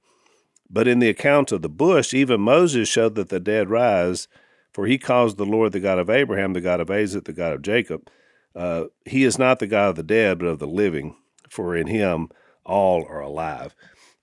[0.74, 4.28] but in the account of the bush, even Moses showed that the dead rise,
[4.74, 7.54] for he calls the Lord the God of Abraham, the God of Isaac, the God
[7.54, 8.10] of Jacob.
[8.56, 11.16] Uh, he is not the God of the dead, but of the living,
[11.48, 12.30] for in him
[12.66, 13.76] all are alive.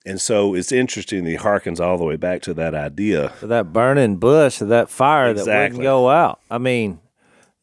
[0.05, 3.31] And so it's interesting that he harkens all the way back to that idea.
[3.41, 5.53] that burning bush, that fire exactly.
[5.53, 6.39] that wouldn't go out.
[6.49, 6.99] I mean,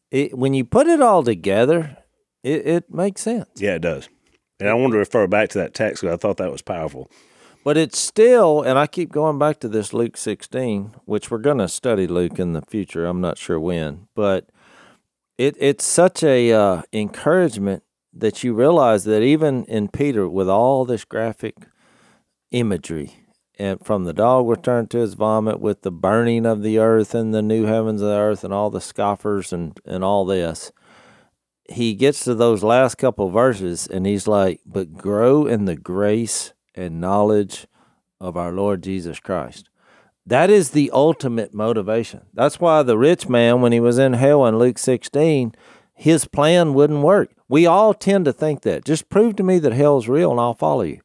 [0.09, 1.97] it, when you put it all together,
[2.41, 3.49] it, it makes sense.
[3.57, 4.09] Yeah, it does.
[4.59, 7.11] And I want to refer back to that text because I thought that was powerful.
[7.63, 11.57] But it's still, and I keep going back to this Luke 16, which we're going
[11.57, 13.05] to study Luke in the future.
[13.05, 14.49] I'm not sure when, but
[15.37, 20.85] it it's such a uh, encouragement that you realize that even in Peter, with all
[20.85, 21.55] this graphic
[22.51, 23.25] imagery,
[23.57, 27.33] and from the dog returned to his vomit, with the burning of the earth and
[27.33, 30.71] the new heavens and the earth, and all the scoffers and and all this,
[31.69, 36.53] he gets to those last couple verses, and he's like, "But grow in the grace."
[36.79, 37.67] And knowledge
[38.21, 39.69] of our Lord Jesus Christ.
[40.25, 42.21] That is the ultimate motivation.
[42.33, 45.53] That's why the rich man, when he was in hell in Luke 16,
[45.93, 47.31] his plan wouldn't work.
[47.47, 48.85] We all tend to think that.
[48.85, 51.01] Just prove to me that hell's real and I'll follow you.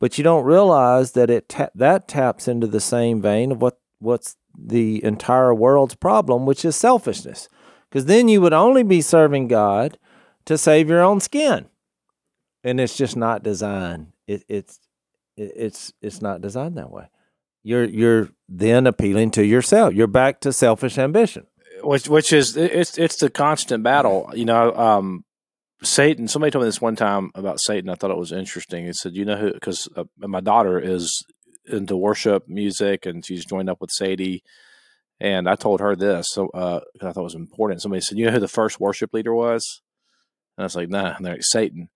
[0.00, 3.78] But you don't realize that it ta- that taps into the same vein of what
[3.98, 7.48] what's the entire world's problem, which is selfishness.
[7.88, 9.98] Because then you would only be serving God
[10.44, 11.66] to save your own skin.
[12.62, 14.12] And it's just not designed.
[14.26, 14.80] It, it's
[15.36, 17.08] it's it's not designed that way.
[17.62, 19.94] You're you're then appealing to yourself.
[19.94, 21.46] You're back to selfish ambition,
[21.82, 24.30] which which is it's it's the constant battle.
[24.34, 25.24] You know, um,
[25.82, 26.28] Satan.
[26.28, 27.88] Somebody told me this one time about Satan.
[27.88, 28.86] I thought it was interesting.
[28.86, 31.24] He said, "You know who?" Because uh, my daughter is
[31.66, 34.42] into worship music, and she's joined up with Sadie.
[35.20, 37.80] And I told her this, so uh, I thought it was important.
[37.80, 39.80] Somebody said, "You know who the first worship leader was?"
[40.56, 41.88] And I was like, "Nah." And they're like, "Satan."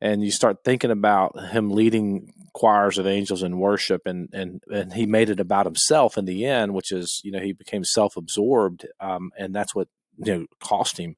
[0.00, 4.92] And you start thinking about him leading choirs of angels in worship and and and
[4.92, 8.84] he made it about himself in the end which is you know he became self-absorbed
[9.00, 11.14] um, and that's what you know cost him.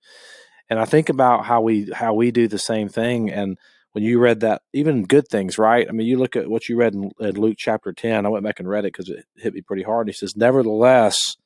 [0.68, 3.56] And i think about how we how we do the same thing and
[3.92, 5.86] when you read that even good things right?
[5.88, 8.44] I mean you look at what you read in, in luke chapter 10 i went
[8.44, 11.36] back and read it because it hit me pretty hard he says nevertheless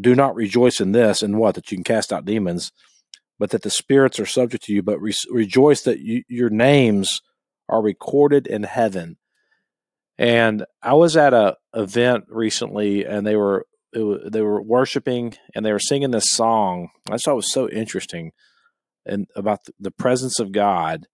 [0.00, 1.54] do not rejoice in this and what?
[1.54, 2.72] That you can cast out demons
[3.38, 7.20] but that the spirits are subject to you but re- rejoice that you, your names
[7.68, 9.16] are recorded in heaven.
[10.18, 15.64] And I was at a event recently, and they were was, they were worshiping and
[15.64, 16.88] they were singing this song.
[17.10, 18.32] I thought it was so interesting,
[19.04, 21.06] and about the presence of God.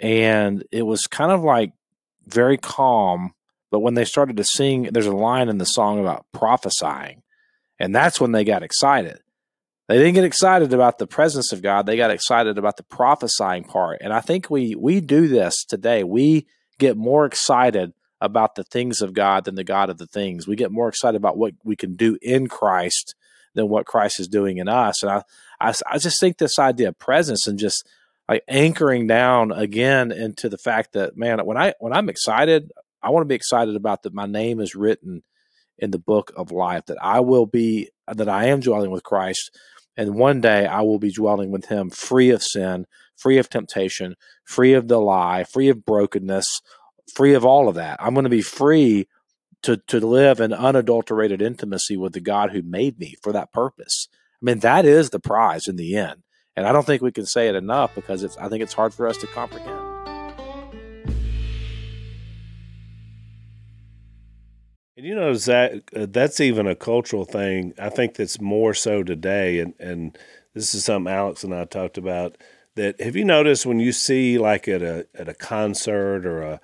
[0.00, 1.72] And it was kind of like
[2.26, 3.32] very calm,
[3.70, 7.22] but when they started to sing, there's a line in the song about prophesying,
[7.78, 9.18] and that's when they got excited.
[9.88, 11.86] They didn't get excited about the presence of God.
[11.86, 13.98] They got excited about the prophesying part.
[14.02, 16.04] And I think we we do this today.
[16.04, 16.46] We
[16.78, 20.46] get more excited about the things of God than the God of the things.
[20.46, 23.14] We get more excited about what we can do in Christ
[23.54, 25.02] than what Christ is doing in us.
[25.02, 25.22] And I
[25.58, 27.88] I, I just think this idea of presence and just
[28.28, 32.72] like anchoring down again into the fact that man, when I when I'm excited,
[33.02, 35.22] I want to be excited about that my name is written
[35.78, 39.50] in the book of life, that I will be that I am dwelling with Christ
[39.98, 44.14] and one day I will be dwelling with him free of sin, free of temptation,
[44.44, 46.62] free of the lie, free of brokenness,
[47.12, 47.98] free of all of that.
[48.00, 49.08] I'm going to be free
[49.64, 54.06] to, to live in unadulterated intimacy with the God who made me for that purpose.
[54.40, 56.22] I mean, that is the prize in the end.
[56.54, 58.94] And I don't think we can say it enough because it's, I think it's hard
[58.94, 59.87] for us to comprehend.
[64.98, 67.72] And you know, Zach, uh, that's even a cultural thing.
[67.78, 69.60] I think that's more so today.
[69.60, 70.18] And, and
[70.54, 72.36] this is something Alex and I talked about.
[72.74, 76.60] That have you noticed when you see like at a at a concert or a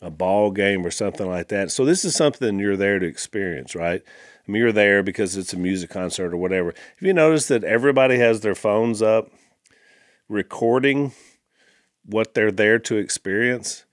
[0.00, 1.70] a ball game or something like that?
[1.70, 4.00] So this is something you're there to experience, right?
[4.02, 6.68] I mean, you're there because it's a music concert or whatever.
[6.96, 9.28] Have you noticed that everybody has their phones up,
[10.26, 11.12] recording
[12.06, 13.83] what they're there to experience?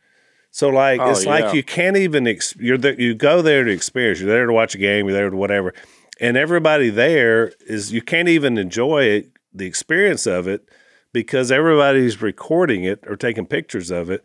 [0.51, 1.31] So like oh, it's yeah.
[1.31, 4.19] like you can't even ex- you're the, you go there to experience.
[4.19, 5.07] You're there to watch a game.
[5.07, 5.73] You're there to whatever,
[6.19, 10.67] and everybody there is you can't even enjoy it, the experience of it
[11.13, 14.23] because everybody's recording it or taking pictures of it.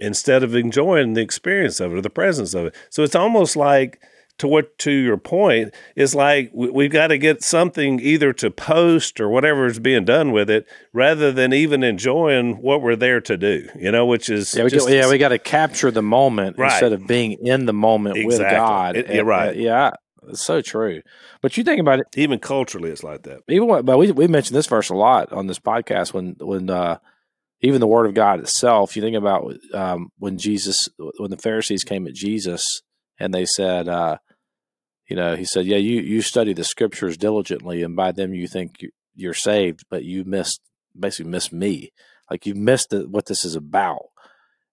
[0.00, 2.74] instead of enjoying the experience of it or the presence of it.
[2.90, 4.00] So it's almost like
[4.38, 8.50] to what to your point is like we, we've got to get something either to
[8.50, 13.20] post or whatever is being done with it rather than even enjoying what we're there
[13.20, 15.90] to do you know which is Yeah, we, just, get, yeah, we got to capture
[15.90, 16.70] the moment Right.
[16.72, 18.96] instead of being in the moment with God.
[18.96, 19.48] It- you're And, right.
[19.56, 19.90] uh, yeah,
[20.28, 21.00] it's so true.
[21.40, 24.26] But you think about it, even culturally it's like that even when, but we we
[24.26, 26.98] mentioned this verse a lot on this podcast when when uh,
[27.60, 28.94] even the Word of God itself.
[28.94, 32.82] You think about um, when Jesus, when the Pharisees came at Jesus
[33.18, 34.18] and they said, uh,
[35.08, 38.46] you know, he said, "Yeah, you you study the Scriptures diligently, and by them you
[38.46, 40.60] think you- you're saved, but you missed
[40.98, 41.92] basically missed me.
[42.30, 44.06] Like you missed the, what this is about."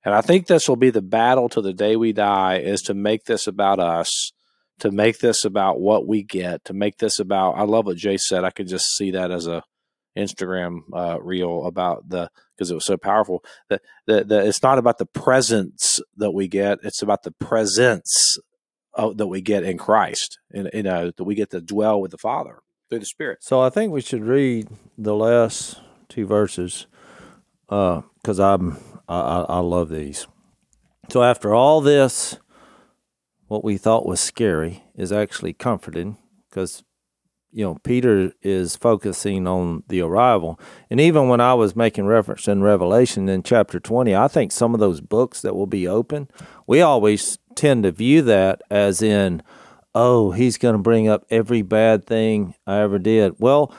[0.04, 2.93] And I think this will be the battle to the day we die is to
[2.93, 4.34] make this about us,
[4.80, 7.54] to make this about what we get, to make this about.
[7.58, 8.43] I love what Jase said.
[8.43, 9.63] I could just see that as a
[10.17, 13.43] Instagram uh, reel about the because it was so powerful.
[13.69, 18.38] That the it's not about the presence that we get; it's about the presence
[18.95, 22.01] of, that we get in Christ, and you uh, know that we get to dwell
[22.01, 23.39] with the Father through the Spirit.
[23.41, 25.79] So I think we should read the last
[26.10, 26.88] two verses
[27.69, 28.77] uh, because I'm
[29.08, 30.27] I, I, I love these.
[31.10, 32.38] So after all this,
[33.47, 36.17] what we thought was scary is actually comforting
[36.49, 36.84] because
[37.51, 42.47] you know Peter is focusing on the arrival, and even when I was making reference
[42.47, 46.27] in Revelation in chapter twenty, I think some of those books that will be open,
[46.67, 49.41] we always tend to view that as in
[49.96, 53.36] oh, he's going to bring up every bad thing I ever did.
[53.39, 53.74] Well,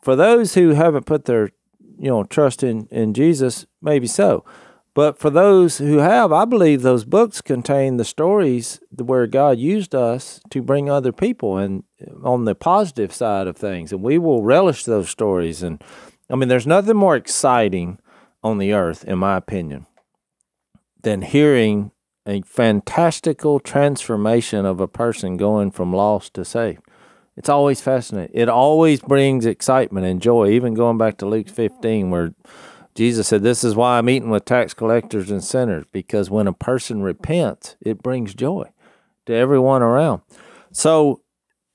[0.00, 1.50] for those who haven't put their,
[1.98, 4.44] you know, trust in in Jesus, maybe so.
[4.94, 9.94] But for those who have, I believe those books contain the stories where God used
[9.94, 14.16] us to bring other people and uh, on the positive side of things, and we
[14.16, 15.62] will relish those stories.
[15.62, 15.82] And
[16.30, 17.98] I mean, there's nothing more exciting
[18.42, 19.86] on the earth, in my opinion,
[21.02, 21.90] than hearing
[22.26, 26.82] a fantastical transformation of a person going from lost to saved.
[27.36, 28.34] It's always fascinating.
[28.34, 32.34] It always brings excitement and joy, even going back to Luke 15, where
[32.94, 36.52] Jesus said, This is why I'm eating with tax collectors and sinners, because when a
[36.52, 38.70] person repents, it brings joy
[39.26, 40.22] to everyone around.
[40.72, 41.20] So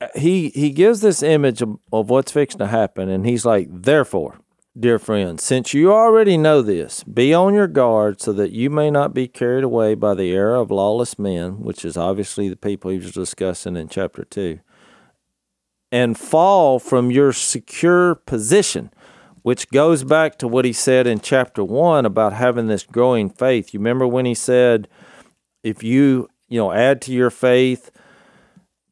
[0.02, 3.68] uh, he he gives this image of, of what's fixing to happen, and he's like,
[3.70, 4.40] Therefore,
[4.80, 8.90] dear friends, since you already know this, be on your guard so that you may
[8.90, 12.90] not be carried away by the error of lawless men, which is obviously the people
[12.90, 14.60] he was discussing in chapter 2,
[15.92, 18.92] and fall from your secure position,
[19.42, 23.74] which goes back to what he said in chapter 1 about having this growing faith.
[23.74, 24.88] You remember when he said,
[25.64, 27.92] if you, you know, add to your faith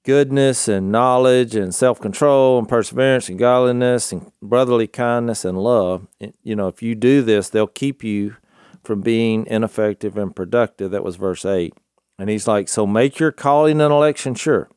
[0.03, 6.07] goodness and knowledge and self-control and perseverance and godliness and brotherly kindness and love.
[6.43, 8.37] You know if you do this they'll keep you
[8.83, 10.91] from being ineffective and productive.
[10.91, 11.73] That was verse 8
[12.17, 14.69] and he's like so make your calling and election sure.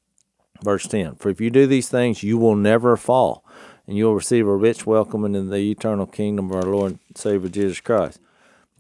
[0.65, 3.45] Verse 10 for if you do these things you will never fall
[3.87, 7.17] and you will receive a rich welcome in the eternal kingdom of our lord and
[7.17, 8.19] savior jesus christ.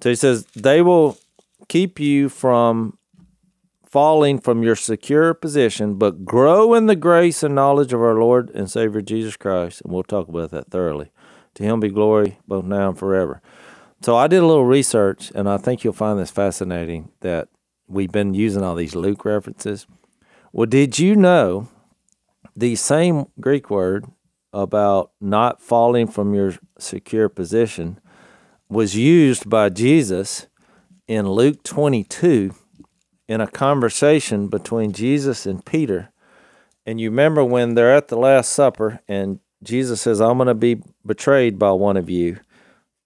[0.02, 1.18] So he says they will
[1.68, 2.98] keep you from
[3.92, 8.50] falling from your secure position, but grow in the grace and knowledge of our Lord
[8.54, 9.82] and Savior Jesus Christ.
[9.82, 11.12] And we'll talk about that thoroughly.
[11.56, 13.42] To him be glory both now and forever.
[14.00, 17.48] So I did a little research, and I think you'll find this fascinating that
[17.86, 19.86] we've been using all these Luke references.
[20.52, 21.68] Well, did you know
[22.56, 24.06] the same Greek word
[24.54, 28.00] about not falling from your secure position
[28.70, 30.46] was used by Jesus
[31.06, 32.54] in Luke 22
[33.28, 36.10] in a conversation between Jesus and Peter.
[36.84, 40.54] And you remember when they're at the Last Supper and Jesus says, I'm going to
[40.54, 42.40] be betrayed by one of you.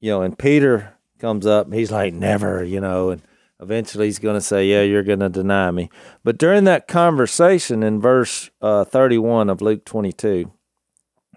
[0.00, 3.22] You know, and Peter comes up he's like, Never, you know, and
[3.60, 5.90] eventually he's going to say, Yeah, you're going to deny me.
[6.24, 10.52] But during that conversation in verse uh, 31 of Luke 22,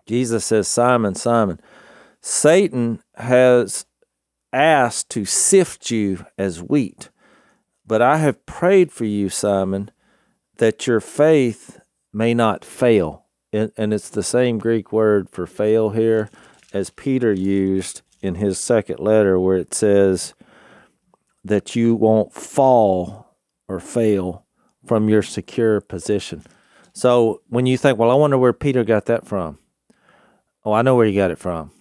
[0.06, 1.60] Jesus says, Simon, Simon,
[2.22, 3.86] Satan has
[4.52, 7.10] asked to sift you as wheat.
[7.90, 9.90] But I have prayed for you, Simon,
[10.58, 11.80] that your faith
[12.14, 13.26] may not fail.
[13.52, 16.30] And, and it's the same Greek word for fail here
[16.72, 20.36] as Peter used in his second letter, where it says
[21.44, 23.36] that you won't fall
[23.68, 24.46] or fail
[24.86, 26.44] from your secure position.
[26.94, 29.58] So when you think, well, I wonder where Peter got that from.
[30.64, 31.72] Oh, I know where he got it from.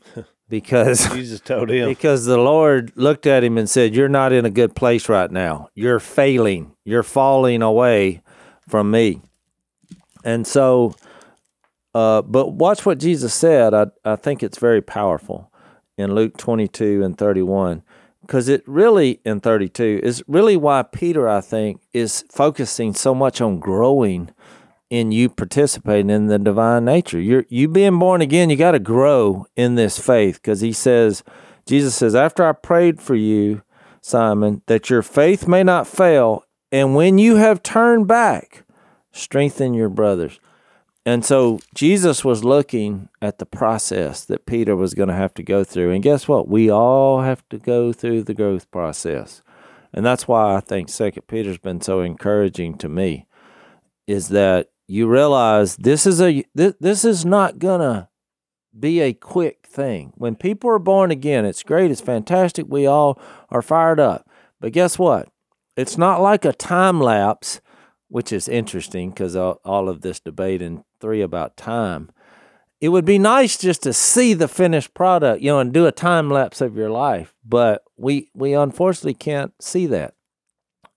[0.48, 1.88] Because Jesus told him.
[1.88, 5.30] because the Lord looked at him and said, You're not in a good place right
[5.30, 5.68] now.
[5.74, 6.72] You're failing.
[6.84, 8.22] You're falling away
[8.66, 9.20] from me.
[10.24, 10.94] And so,
[11.94, 13.74] uh, but watch what Jesus said.
[13.74, 15.50] I, I think it's very powerful
[15.96, 17.82] in Luke 22 and 31.
[18.22, 23.40] because it really in 32 is really why Peter, I think, is focusing so much
[23.40, 24.30] on growing
[24.90, 27.20] in you participating in the divine nature.
[27.20, 31.22] You're you being born again, you got to grow in this faith because he says,
[31.66, 33.62] Jesus says, after I prayed for you,
[34.00, 38.64] Simon, that your faith may not fail, and when you have turned back,
[39.12, 40.40] strengthen your brothers.
[41.04, 45.42] And so Jesus was looking at the process that Peter was going to have to
[45.42, 45.90] go through.
[45.90, 46.48] And guess what?
[46.48, 49.42] We all have to go through the growth process.
[49.92, 53.26] And that's why I think Second Peter's been so encouraging to me
[54.06, 58.08] is that you realize this is a this, this is not to
[58.76, 60.12] be a quick thing.
[60.16, 62.66] When people are born again, it's great, it's fantastic.
[62.68, 63.20] We all
[63.50, 64.28] are fired up.
[64.60, 65.28] But guess what?
[65.76, 67.60] It's not like a time lapse,
[68.08, 72.10] which is interesting because all, all of this debate in three about time.
[72.80, 75.92] It would be nice just to see the finished product, you know, and do a
[75.92, 77.34] time lapse of your life.
[77.44, 80.14] But we we unfortunately can't see that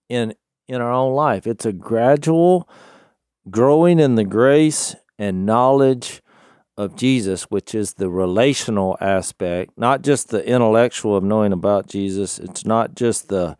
[0.07, 0.35] in
[0.67, 1.45] in our own life.
[1.45, 2.69] It's a gradual
[3.49, 6.21] growing in the grace and knowledge
[6.77, 12.39] of Jesus, which is the relational aspect, not just the intellectual of knowing about Jesus.
[12.39, 13.55] It's not just the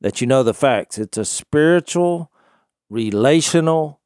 [0.00, 0.98] that you know the facts.
[0.98, 2.30] It's a spiritual,
[2.90, 4.00] relational,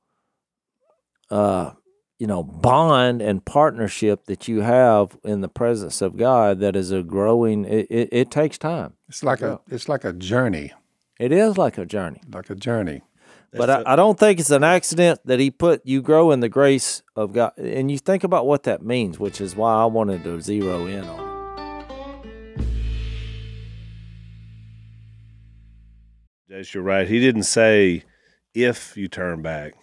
[1.30, 1.72] uh,
[2.18, 6.90] you know, bond and partnership that you have in the presence of God that is
[6.90, 7.64] a growing.
[7.64, 8.94] It, it, it takes time.
[9.08, 10.72] It's like a it's like a journey,
[11.18, 12.20] It is like a journey.
[12.32, 13.02] like a journey.
[13.52, 16.50] But I, I don't think it's an accident that he put you grow in the
[16.50, 17.56] grace of God.
[17.56, 21.04] And you think about what that means, which is why I wanted to zero in
[21.04, 21.28] on it.
[26.50, 27.08] Jase, you're right.
[27.08, 28.04] He didn't say
[28.54, 29.74] if you turn back.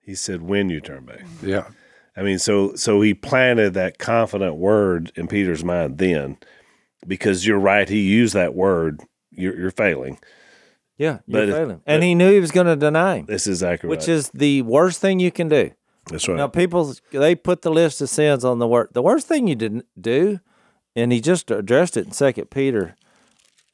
[0.00, 1.24] He said when you turn back.
[1.42, 1.68] Yeah.
[2.16, 6.36] I mean, so so he planted that confident word in Peter's mind then,
[7.06, 7.88] because you're right.
[7.88, 9.00] He used that word.
[9.30, 10.18] You're, you're failing.
[11.00, 11.80] Yeah, you're But failing.
[11.86, 13.88] And he knew he was going to deny him, This is accurate.
[13.88, 15.70] which is the worst thing you can do.
[16.10, 16.36] that's right.
[16.36, 18.90] Now, people they put the list of sins on the word.
[18.92, 20.40] The worst thing you didn't do,
[20.94, 22.96] and he just addressed it in Second Peter.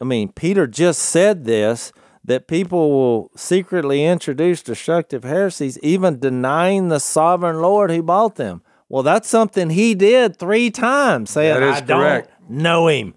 [0.00, 1.90] I mean, Peter just said this
[2.24, 8.62] that people will secretly introduce destructive heresies, even denying the sovereign Lord who bought them.
[8.88, 13.14] Well, that's something he did three times, saying, "I don't know him,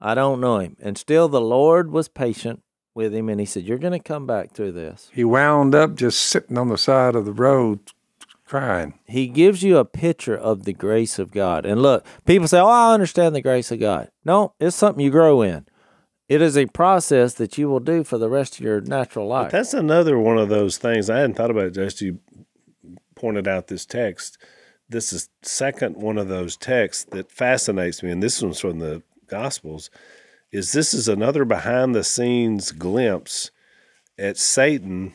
[0.00, 2.62] I don't know him," and still the Lord was patient
[2.98, 5.94] with him, and he said, "You're going to come back through this." He wound up
[5.94, 7.78] just sitting on the side of the road
[8.44, 8.98] crying.
[9.06, 11.64] he gives you a picture of the grace of God.
[11.64, 15.10] And look, people say, "Oh, I understand the grace of God." No, it's something you
[15.10, 15.66] grow in.
[16.28, 19.52] It is a process that you will do for the rest of your natural life.
[19.52, 21.08] That's another one of those things.
[21.08, 21.74] I hadn't thought about it.
[21.74, 22.18] Just you
[23.14, 24.38] pointed out this text.
[24.88, 29.02] This is second one of those texts that fascinates me, and this one's from the
[29.26, 29.90] Gospels.
[30.50, 33.50] Is this is another behind the scenes glimpse
[34.18, 35.14] at Satan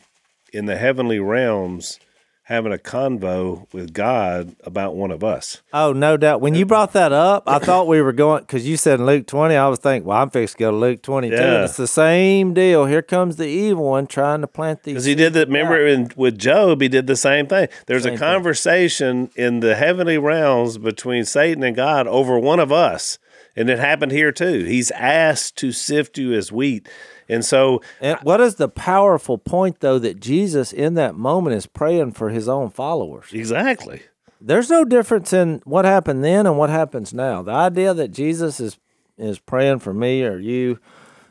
[0.53, 1.99] in the heavenly realms
[2.47, 5.61] having a convo with God about one of us.
[5.71, 6.41] Oh, no doubt.
[6.41, 9.27] When you brought that up, I thought we were going because you said in Luke
[9.27, 9.55] twenty.
[9.55, 11.35] I was thinking, well, I'm fixing to go to Luke twenty-two.
[11.35, 11.63] Yeah.
[11.63, 12.85] It's the same deal.
[12.85, 14.93] Here comes the evil one trying to plant these.
[14.93, 15.47] Because he did that.
[15.47, 17.69] Remember, in, with Job, he did the same thing.
[17.87, 18.27] There's Same a thing.
[18.27, 23.19] conversation in the heavenly realms between Satan and God over one of us,
[23.55, 24.63] and it happened here too.
[24.65, 26.87] He's asked to sift you as wheat,
[27.29, 31.65] and so And what is the powerful point, though, that Jesus in that moment is
[31.65, 33.27] praying for his own followers?
[33.31, 34.01] exactly.
[34.41, 37.41] There's no difference in what happened then and what happens now.
[37.41, 38.77] The idea that Jesus is
[39.17, 40.79] is praying for me or you,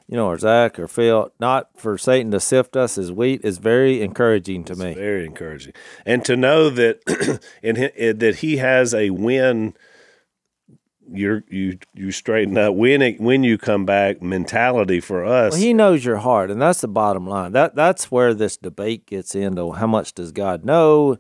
[0.07, 3.59] you know, or Zach or Phil, not for Satan to sift us as wheat, is
[3.59, 4.95] very encouraging to me.
[4.95, 5.73] Very encouraging,
[6.07, 9.75] and to know that and hi- eh, that he has a win.
[11.11, 15.53] You're you you straighten up when it, when you come back mentality for us.
[15.53, 17.53] Well, he knows your heart, and that's the bottom line.
[17.53, 21.19] That that's where this debate gets into how much does God know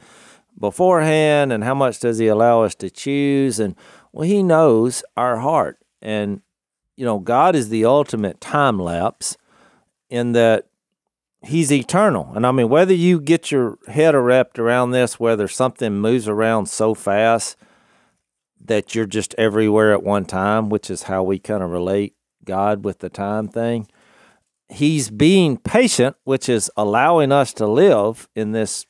[0.58, 3.58] beforehand, and how much does He allow us to choose?
[3.58, 3.74] And
[4.12, 6.42] well, He knows our heart, and
[6.96, 9.36] you know, God is the ultimate time lapse
[10.08, 10.68] in that
[11.44, 12.32] He's eternal.
[12.34, 16.66] And I mean, whether you get your head wrapped around this, whether something moves around
[16.66, 17.56] so fast
[18.64, 22.84] that you're just everywhere at one time, which is how we kind of relate God
[22.84, 23.88] with the time thing.
[24.68, 28.86] He's being patient, which is allowing us to live in this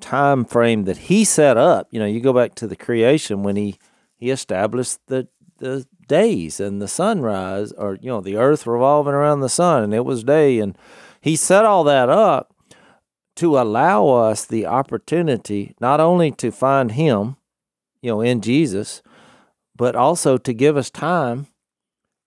[0.00, 1.88] time frame that he set up.
[1.90, 3.78] You know, you go back to the creation when he
[4.16, 9.40] he established the the days and the sunrise or you know, the earth revolving around
[9.40, 10.78] the sun and it was day and
[11.20, 12.54] he set all that up
[13.36, 17.36] to allow us the opportunity not only to find him,
[18.00, 19.02] you know, in Jesus,
[19.78, 21.46] but also to give us time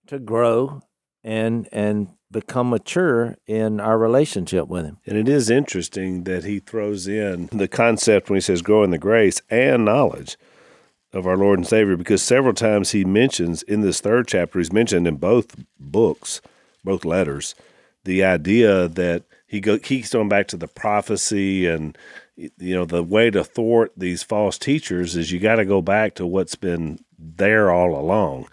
[0.08, 0.82] to grow
[1.22, 4.98] and and become mature in our relationship with him.
[5.06, 8.90] And it is interesting that he throws in the concept when he says grow in
[8.90, 10.36] the grace and knowledge
[11.12, 14.72] of our Lord and Savior, because several times he mentions in this third chapter, he's
[14.72, 16.40] mentioned in both books,
[16.82, 17.54] both letters,
[18.04, 21.98] the idea that he go, keeps going back to the prophecy and
[22.58, 26.14] you know the way to thwart these false teachers is you got to go back
[26.14, 28.48] to what's been there all along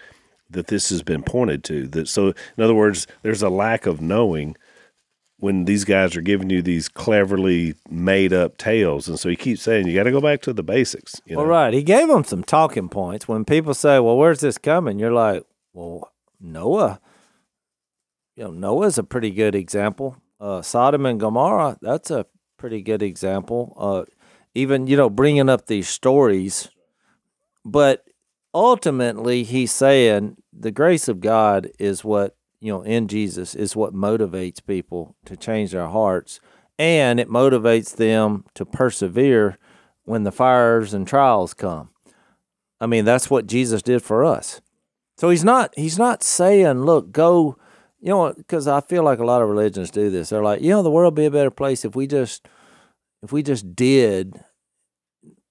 [0.49, 4.01] that this has been pointed to that so in other words there's a lack of
[4.01, 4.55] knowing
[5.37, 9.61] when these guys are giving you these cleverly made up tales and so he keeps
[9.61, 11.41] saying you got to go back to the basics you know?
[11.41, 11.73] Well, right.
[11.73, 13.27] He gave them some talking points.
[13.27, 16.99] When people say, "Well, where's this coming?" You're like, "Well, Noah.
[18.35, 20.17] You know, Noah's a pretty good example.
[20.39, 21.77] Uh, Sodom and Gomorrah.
[21.81, 22.25] That's a
[22.60, 23.76] pretty good example.
[23.78, 24.03] Uh,
[24.53, 26.70] even you know, bringing up these stories,
[27.66, 28.05] but
[28.53, 33.93] ultimately, he's saying the grace of God is what you know in Jesus is what
[33.93, 36.39] motivates people to change their hearts,
[36.78, 39.57] and it motivates them to persevere
[40.03, 41.89] when the fires and trials come.
[42.82, 44.62] I mean, that's what Jesus did for us.
[45.18, 47.57] So he's not he's not saying, look, go,
[48.02, 50.30] you know, because I feel like a lot of religions do this.
[50.30, 52.47] They're like, you know, the world would be a better place if we just
[53.22, 54.41] if we just did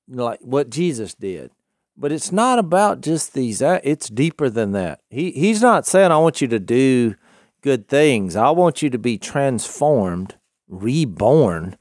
[0.08, 1.50] like what Jesus did.
[1.96, 3.60] But it's not about just these.
[3.60, 5.00] Uh, it's deeper than that.
[5.10, 7.16] He he's not saying I want you to do
[7.60, 8.36] good things.
[8.36, 10.36] I want you to be transformed,
[10.68, 11.76] reborn,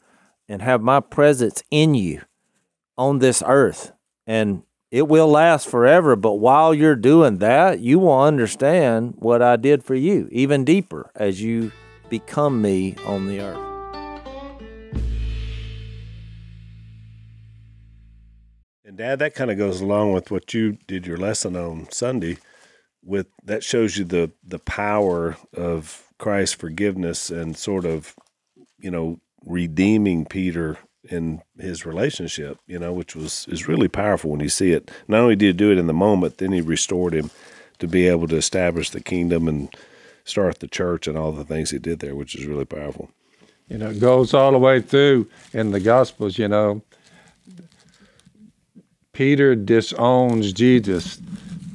[0.49, 2.21] and have my presence in you
[2.97, 3.93] on this earth.
[4.25, 6.15] And it will last forever.
[6.15, 11.11] But while you're doing that, you will understand what I did for you even deeper
[11.15, 11.71] as you
[12.09, 13.67] become me on the earth.
[18.85, 22.37] And Dad, that kind of goes along with what you did your lesson on Sunday.
[23.03, 28.15] With that shows you the the power of Christ's forgiveness and sort of,
[28.79, 30.77] you know, redeeming Peter
[31.09, 34.91] in his relationship, you know, which was is really powerful when you see it.
[35.07, 37.31] Not only did he do it in the moment, then he restored him
[37.79, 39.75] to be able to establish the kingdom and
[40.23, 43.09] start the church and all the things he did there, which is really powerful.
[43.69, 46.81] You know, it goes all the way through in the Gospels, you know.
[49.13, 51.19] Peter disowns Jesus.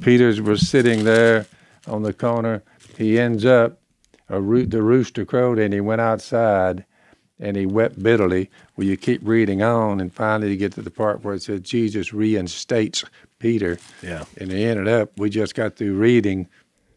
[0.01, 1.45] Peter was sitting there
[1.87, 2.63] on the corner.
[2.97, 3.79] He ends up,
[4.29, 6.85] a root, the rooster crowed, and he went outside
[7.43, 8.49] and he wept bitterly.
[8.75, 11.59] Well, you keep reading on, and finally you get to the part where it says
[11.61, 13.03] Jesus reinstates
[13.39, 13.77] Peter.
[14.01, 14.23] Yeah.
[14.39, 16.47] And he ended up, we just got through reading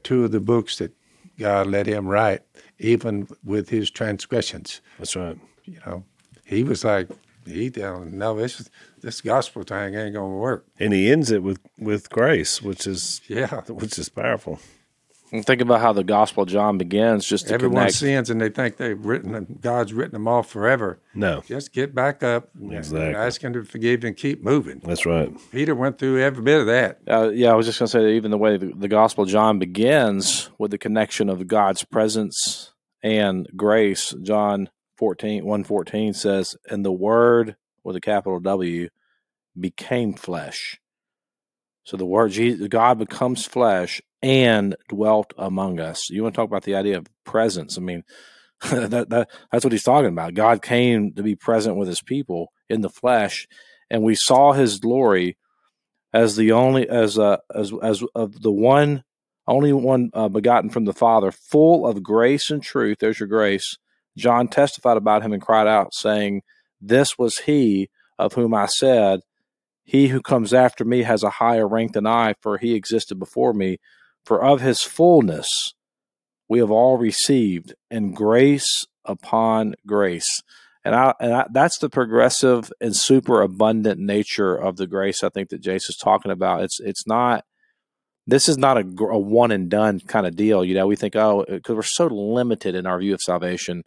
[0.04, 0.92] two of the books that
[1.38, 2.42] God let him write,
[2.78, 4.80] even with his transgressions.
[4.98, 5.36] That's right.
[5.64, 6.04] You know,
[6.44, 7.08] he was like,
[7.44, 8.70] he down, no, this
[9.02, 10.64] this gospel thing ain't gonna work.
[10.80, 13.60] And he ends it with with grace, which is Yeah.
[13.68, 14.58] which is powerful.
[15.32, 17.26] And think about how the Gospel of John begins.
[17.26, 17.94] Just to Everyone connect.
[17.94, 21.00] sins and they think they've written them, God's written them off forever.
[21.14, 23.14] No, Just get back up, Exactly.
[23.14, 24.80] ask Him to forgive and keep moving.
[24.84, 25.32] that's right.
[25.50, 27.00] Peter went through every bit of that.
[27.10, 29.24] Uh, yeah, I was just going to say that even the way the, the Gospel
[29.24, 32.72] of John begins with the connection of God's presence
[33.02, 34.14] and grace.
[34.22, 38.88] John 14, 114 says, And the Word, with a capital W,
[39.58, 40.80] became flesh.
[41.84, 46.10] So the Word, Jesus, God becomes flesh and dwelt among us.
[46.10, 47.78] You want to talk about the idea of presence?
[47.78, 48.02] I mean,
[48.70, 50.34] that, that that's what he's talking about.
[50.34, 53.46] God came to be present with his people in the flesh,
[53.88, 55.36] and we saw his glory
[56.12, 59.04] as the only as uh, as as of the one
[59.46, 62.98] only one uh, begotten from the Father, full of grace and truth.
[62.98, 63.76] There's your grace.
[64.16, 66.42] John testified about him and cried out, saying,
[66.80, 69.20] "This was he of whom I said,
[69.84, 73.52] He who comes after me has a higher rank than I, for he existed before
[73.52, 73.78] me.
[74.26, 75.48] For of his fullness
[76.48, 80.42] we have all received, and grace upon grace."
[80.84, 85.30] And, I, and I, that's the progressive and super abundant nature of the grace I
[85.30, 86.62] think that Jase is talking about.
[86.62, 87.44] It's it's not
[88.26, 90.64] this is not a, a one and done kind of deal.
[90.64, 93.82] You know, we think oh because we're so limited in our view of salvation.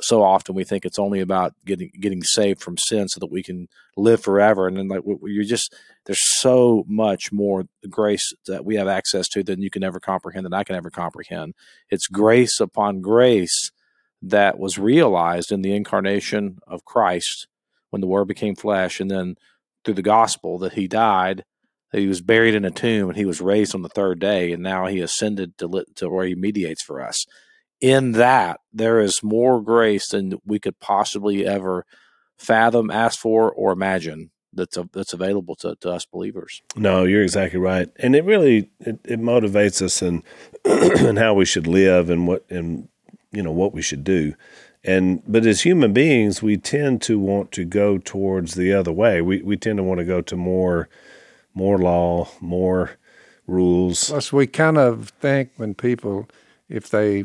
[0.00, 3.42] So often we think it's only about getting getting saved from sin so that we
[3.42, 4.66] can live forever.
[4.66, 5.74] And then like you're just
[6.04, 10.44] there's so much more grace that we have access to than you can ever comprehend
[10.44, 11.54] than I can ever comprehend.
[11.90, 13.70] It's grace upon grace
[14.22, 17.46] that was realized in the incarnation of Christ
[17.90, 19.36] when the Word became flesh, and then
[19.84, 21.44] through the gospel that He died,
[21.92, 24.52] that He was buried in a tomb, and He was raised on the third day,
[24.52, 27.24] and now He ascended to to where He mediates for us.
[27.80, 31.84] In that, there is more grace than we could possibly ever
[32.38, 34.30] fathom, ask for, or imagine.
[34.52, 36.62] that's a, that's available to, to us believers.
[36.74, 40.22] No, you're exactly right, and it really it, it motivates us in
[40.64, 42.88] and how we should live and what and
[43.30, 44.34] you know what we should do.
[44.82, 49.20] And but as human beings, we tend to want to go towards the other way.
[49.20, 50.88] We we tend to want to go to more
[51.54, 52.92] more law, more
[53.46, 54.08] rules.
[54.10, 56.28] Plus, we kind of think when people,
[56.68, 57.24] if they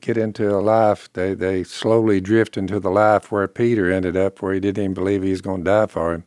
[0.00, 4.42] get into a life, they, they slowly drift into the life where Peter ended up,
[4.42, 6.24] where he didn't even believe he was going to die for him.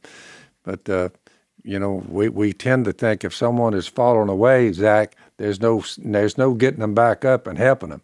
[0.63, 1.09] But, uh,
[1.63, 5.83] you know, we, we tend to think if someone has fallen away, Zach, there's no
[5.99, 8.01] there's no getting them back up and helping them.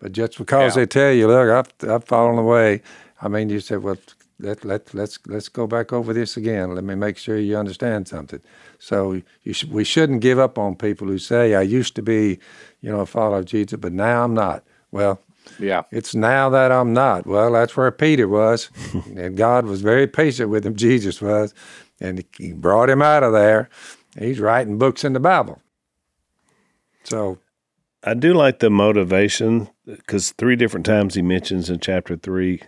[0.00, 0.82] But just because Yeah.
[0.82, 2.82] they tell you, look, I've I've fallen away,
[3.22, 3.98] I mean, you said, well,
[4.40, 6.74] let let let's let's go back over this again.
[6.74, 8.40] Let me make sure you understand something.
[8.78, 12.38] So you sh- we shouldn't give up on people who say, I used to be,
[12.82, 14.64] you know, a follower of Jesus, but now I'm not.
[14.92, 15.20] Well,
[15.58, 15.82] Yeah.
[15.90, 17.26] it's now that I'm not.
[17.26, 18.70] Well, that's where Peter was,
[19.16, 20.76] and God was very patient with him.
[20.76, 21.54] Jesus was,
[22.00, 23.68] and he brought him out of there.
[24.18, 25.60] He's writing books in the Bible.
[27.04, 27.38] So
[28.04, 32.62] I do like the motivation because three different times he mentions in chapter three.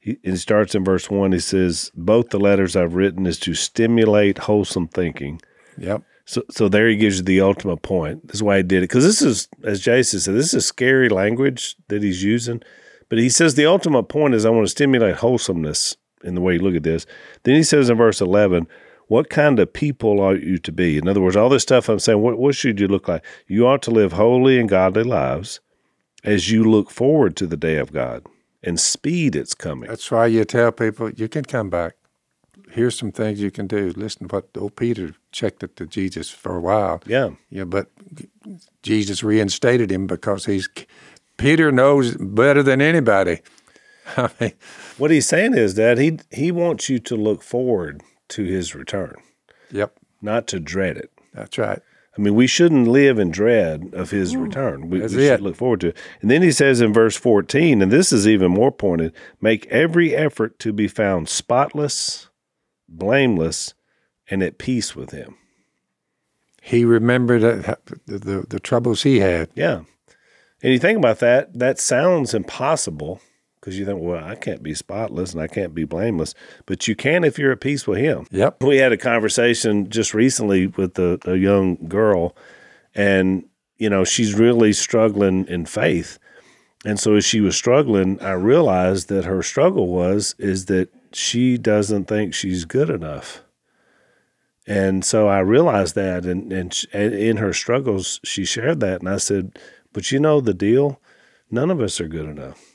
[0.00, 1.32] He, it starts in verse one.
[1.32, 5.40] He says, "Both the letters I've written is to stimulate wholesome thinking."
[5.78, 6.02] Yep.
[6.26, 8.26] So, so there he gives you the ultimate point.
[8.26, 11.08] This is why he did it because this is, as Jason said, this is scary
[11.08, 12.62] language that he's using.
[13.08, 16.54] But he says the ultimate point is I want to stimulate wholesomeness in the way
[16.54, 17.06] you look at this.
[17.42, 18.66] Then he says in verse eleven,
[19.08, 21.98] "What kind of people ought you to be?" In other words, all this stuff I'm
[21.98, 23.24] saying, what what should you look like?
[23.46, 25.60] You ought to live holy and godly lives
[26.24, 28.24] as you look forward to the day of God
[28.62, 29.90] and speed its coming.
[29.90, 31.96] That's why you tell people you can come back.
[32.74, 33.92] Here's some things you can do.
[33.96, 37.00] Listen to what old Peter checked it to Jesus for a while.
[37.06, 37.30] yeah.
[37.48, 37.86] Yeah, but
[38.82, 40.68] Jesus reinstated him because he's
[41.36, 43.40] Peter knows better than anybody.
[44.16, 44.52] I mean,
[44.98, 49.14] What he's saying is that he he wants you to look forward to his return,
[49.70, 51.10] yep, not to dread it.
[51.32, 51.80] that's right.
[52.16, 54.88] I mean, we shouldn't live in dread of his return.
[54.88, 55.40] We, we should it.
[55.40, 55.96] look forward to it.
[56.22, 60.14] And then he says in verse 14, and this is even more pointed make every
[60.14, 62.28] effort to be found spotless,
[62.88, 63.74] blameless,
[64.30, 65.36] and at peace with him.
[66.62, 67.76] He remembered uh,
[68.06, 69.50] the, the the troubles he had.
[69.54, 69.82] Yeah.
[70.62, 73.20] And you think about that, that sounds impossible
[73.64, 76.34] because you think, well, I can't be spotless and I can't be blameless,
[76.66, 78.26] but you can if you're at peace with him.
[78.30, 78.62] Yep.
[78.62, 82.36] We had a conversation just recently with a, a young girl,
[82.94, 83.44] and
[83.76, 86.18] you know she's really struggling in faith.
[86.84, 91.58] And so as she was struggling, I realized that her struggle was is that she
[91.58, 93.42] doesn't think she's good enough.
[94.66, 99.18] And so I realized that, and and in her struggles, she shared that, and I
[99.18, 99.58] said,
[99.92, 101.00] "But you know the deal,
[101.50, 102.74] none of us are good enough."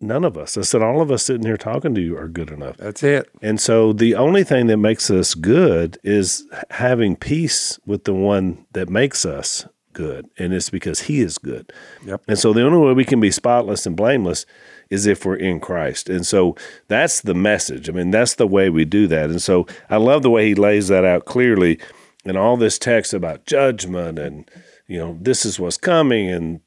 [0.00, 0.56] None of us.
[0.56, 2.76] I said, all of us sitting here talking to you are good enough.
[2.76, 3.28] That's it.
[3.42, 8.66] And so the only thing that makes us good is having peace with the one
[8.72, 10.28] that makes us good.
[10.38, 11.72] And it's because he is good.
[12.06, 12.22] Yep.
[12.28, 14.46] And so the only way we can be spotless and blameless
[14.90, 16.08] is if we're in Christ.
[16.08, 16.56] And so
[16.88, 17.88] that's the message.
[17.88, 19.30] I mean, that's the way we do that.
[19.30, 21.78] And so I love the way he lays that out clearly
[22.24, 24.50] in all this text about judgment and,
[24.86, 26.60] you know, this is what's coming and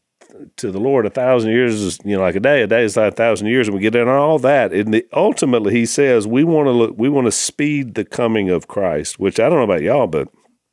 [0.57, 2.61] to the Lord, a thousand years is you know like a day.
[2.61, 4.73] A day is like a thousand years, and we get in all that.
[4.73, 6.95] And the, ultimately, he says we want to look.
[6.97, 9.19] We want to speed the coming of Christ.
[9.19, 10.29] Which I don't know about y'all, but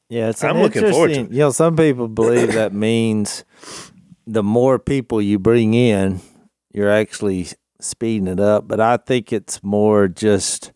[0.09, 3.45] Yeah, it's I'm looking forward to You know, some people believe that means
[4.27, 6.21] the more people you bring in,
[6.75, 7.49] you're actually
[7.81, 8.69] speeding it up.
[8.69, 10.73] But I think it's more just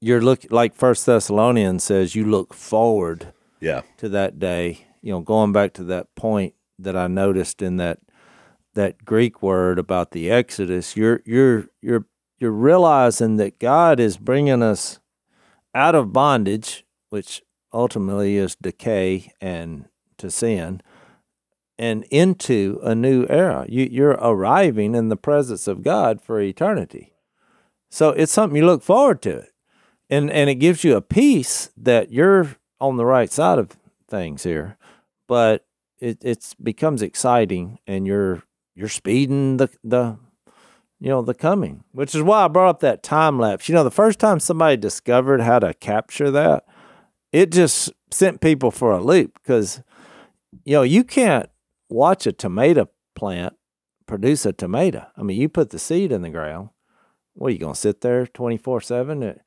[0.00, 4.86] you're look like First Thessalonians says you look forward yeah, to that day.
[5.02, 7.98] You know, going back to that point that I noticed in that
[8.74, 12.06] that Greek word about the Exodus, you're you're you're
[12.38, 15.00] you're realizing that God is bringing us
[15.74, 19.86] out of bondage, which ultimately is decay and
[20.18, 20.80] to sin,
[21.80, 23.64] and into a new era.
[23.66, 27.14] You, you're arriving in the presence of God for eternity.
[27.88, 29.52] So it's something you look forward to, it.
[30.10, 33.76] and and it gives you a peace that you're on the right side of
[34.06, 34.76] things here,
[35.26, 35.64] but
[35.98, 38.42] it it's becomes exciting, and you're
[38.76, 40.18] you're speeding the the
[41.00, 43.68] you know the coming, which is why I brought up that time lapse.
[43.68, 46.64] You know, the first time somebody discovered how to capture that,
[47.32, 49.82] it just sent people for a loop because
[50.64, 51.49] you know you can't
[51.90, 53.54] watch a tomato plant
[54.06, 55.06] produce a tomato.
[55.16, 56.70] I mean, you put the seed in the ground.
[57.34, 59.38] What are you going to sit there twenty four seven?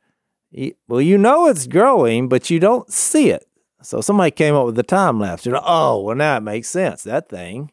[0.87, 3.45] Well, you know it's growing, but you don't see it.
[3.81, 5.45] So somebody came up with the time lapse.
[5.45, 7.03] You're like, oh, well now it makes sense.
[7.03, 7.71] That thing,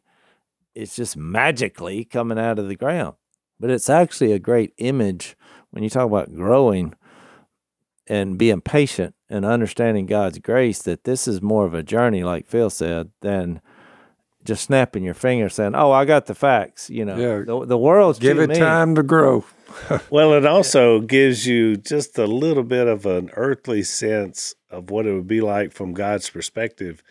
[0.75, 3.17] it's just magically coming out of the ground.
[3.61, 5.37] But it's actually a great image
[5.71, 6.95] when you talk about growing.
[8.11, 12.49] and being patient and understanding God's grace that this is more of a journey, like
[12.49, 13.61] Phil said, than
[14.45, 17.45] just snapping your finger saying, "Oh, I got the facts." You know, Yeah.
[17.45, 18.59] the, the world's Give too it mean.
[18.59, 19.45] time to grow.
[20.11, 25.07] Well, it also gives you just a little bit of an earthly sense of what
[25.07, 27.03] it would be like from God's perspective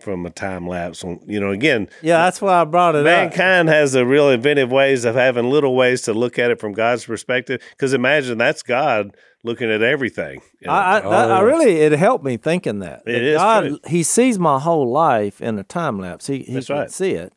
[0.00, 1.02] from a time lapse.
[1.02, 3.04] On you know, again, Yeah, that's why I brought it up.
[3.04, 6.72] mankind has a real inventive ways of having little ways to look at it from
[6.72, 7.60] God's perspective.
[7.70, 10.40] Because imagine that's God looking at everything.
[10.60, 10.72] you know.
[10.72, 11.44] I, I, Oh, that- I oh.
[11.44, 13.02] really it helped me thinking that.
[13.06, 13.78] It That is God, true.
[13.86, 16.26] He sees my whole life in a time lapse.
[16.26, 16.90] He he That's can right.
[16.90, 17.32] see it,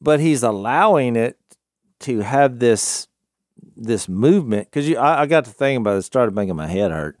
[0.00, 1.36] but He's allowing it
[2.00, 3.08] to have this
[3.76, 4.68] this movement.
[4.70, 5.98] Because you, I, I got to thinking about it.
[5.98, 6.02] it.
[6.02, 7.18] Started making my head hurt.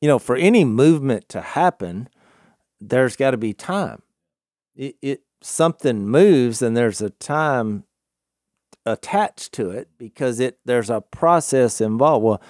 [0.00, 2.08] You know, for any movement to happen,
[2.80, 4.02] there's got to be time.
[4.76, 7.84] It, it something moves, and there's a time
[8.84, 12.24] attached to it because it there's a process involved.
[12.24, 12.42] Well,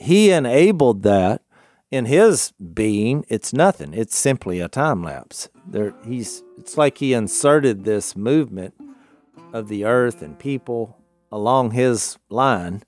[0.00, 1.42] he enabled that
[1.90, 3.24] in his being.
[3.28, 3.92] It's nothing.
[3.94, 5.48] It's simply a time lapse.
[5.66, 6.42] There, he's.
[6.58, 8.74] It's like he inserted this movement
[9.52, 10.96] of the earth and people
[11.32, 12.82] along his line,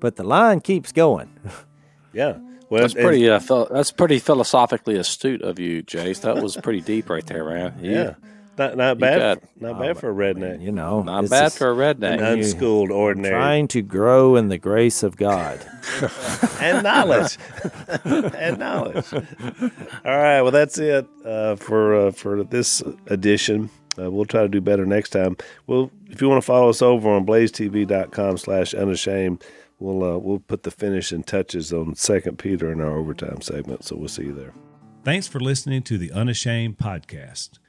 [0.00, 1.30] but the line keeps going.
[2.12, 2.38] yeah.
[2.68, 3.28] Well, That's pretty.
[3.28, 6.18] Uh, phil- that's pretty philosophically astute of you, Jase.
[6.20, 7.78] That was pretty deep right there, man.
[7.80, 8.14] You- Yeah.
[8.58, 9.40] Not not bad.
[9.40, 10.62] got- not bad for a redneck.
[10.62, 12.14] You know, not bad for a redneck.
[12.18, 15.60] An unschooled, ordinary, trying to grow in the grace of God.
[16.60, 17.36] and knowledge,
[18.04, 19.12] and knowledge.
[19.12, 19.20] All
[20.04, 20.42] right.
[20.42, 23.70] Well, that's it uh, for uh, for this edition.
[23.98, 25.36] Uh, we'll try to do better next time.
[25.66, 29.42] Well, if you want to follow us over on blazetv.com slash unashamed,
[29.78, 33.84] we'll uh, we'll put the finishing touches on Second Peter in our overtime segment.
[33.84, 34.52] So we'll see you there.
[35.04, 37.58] Thanks for listening to the Unashamed podcast.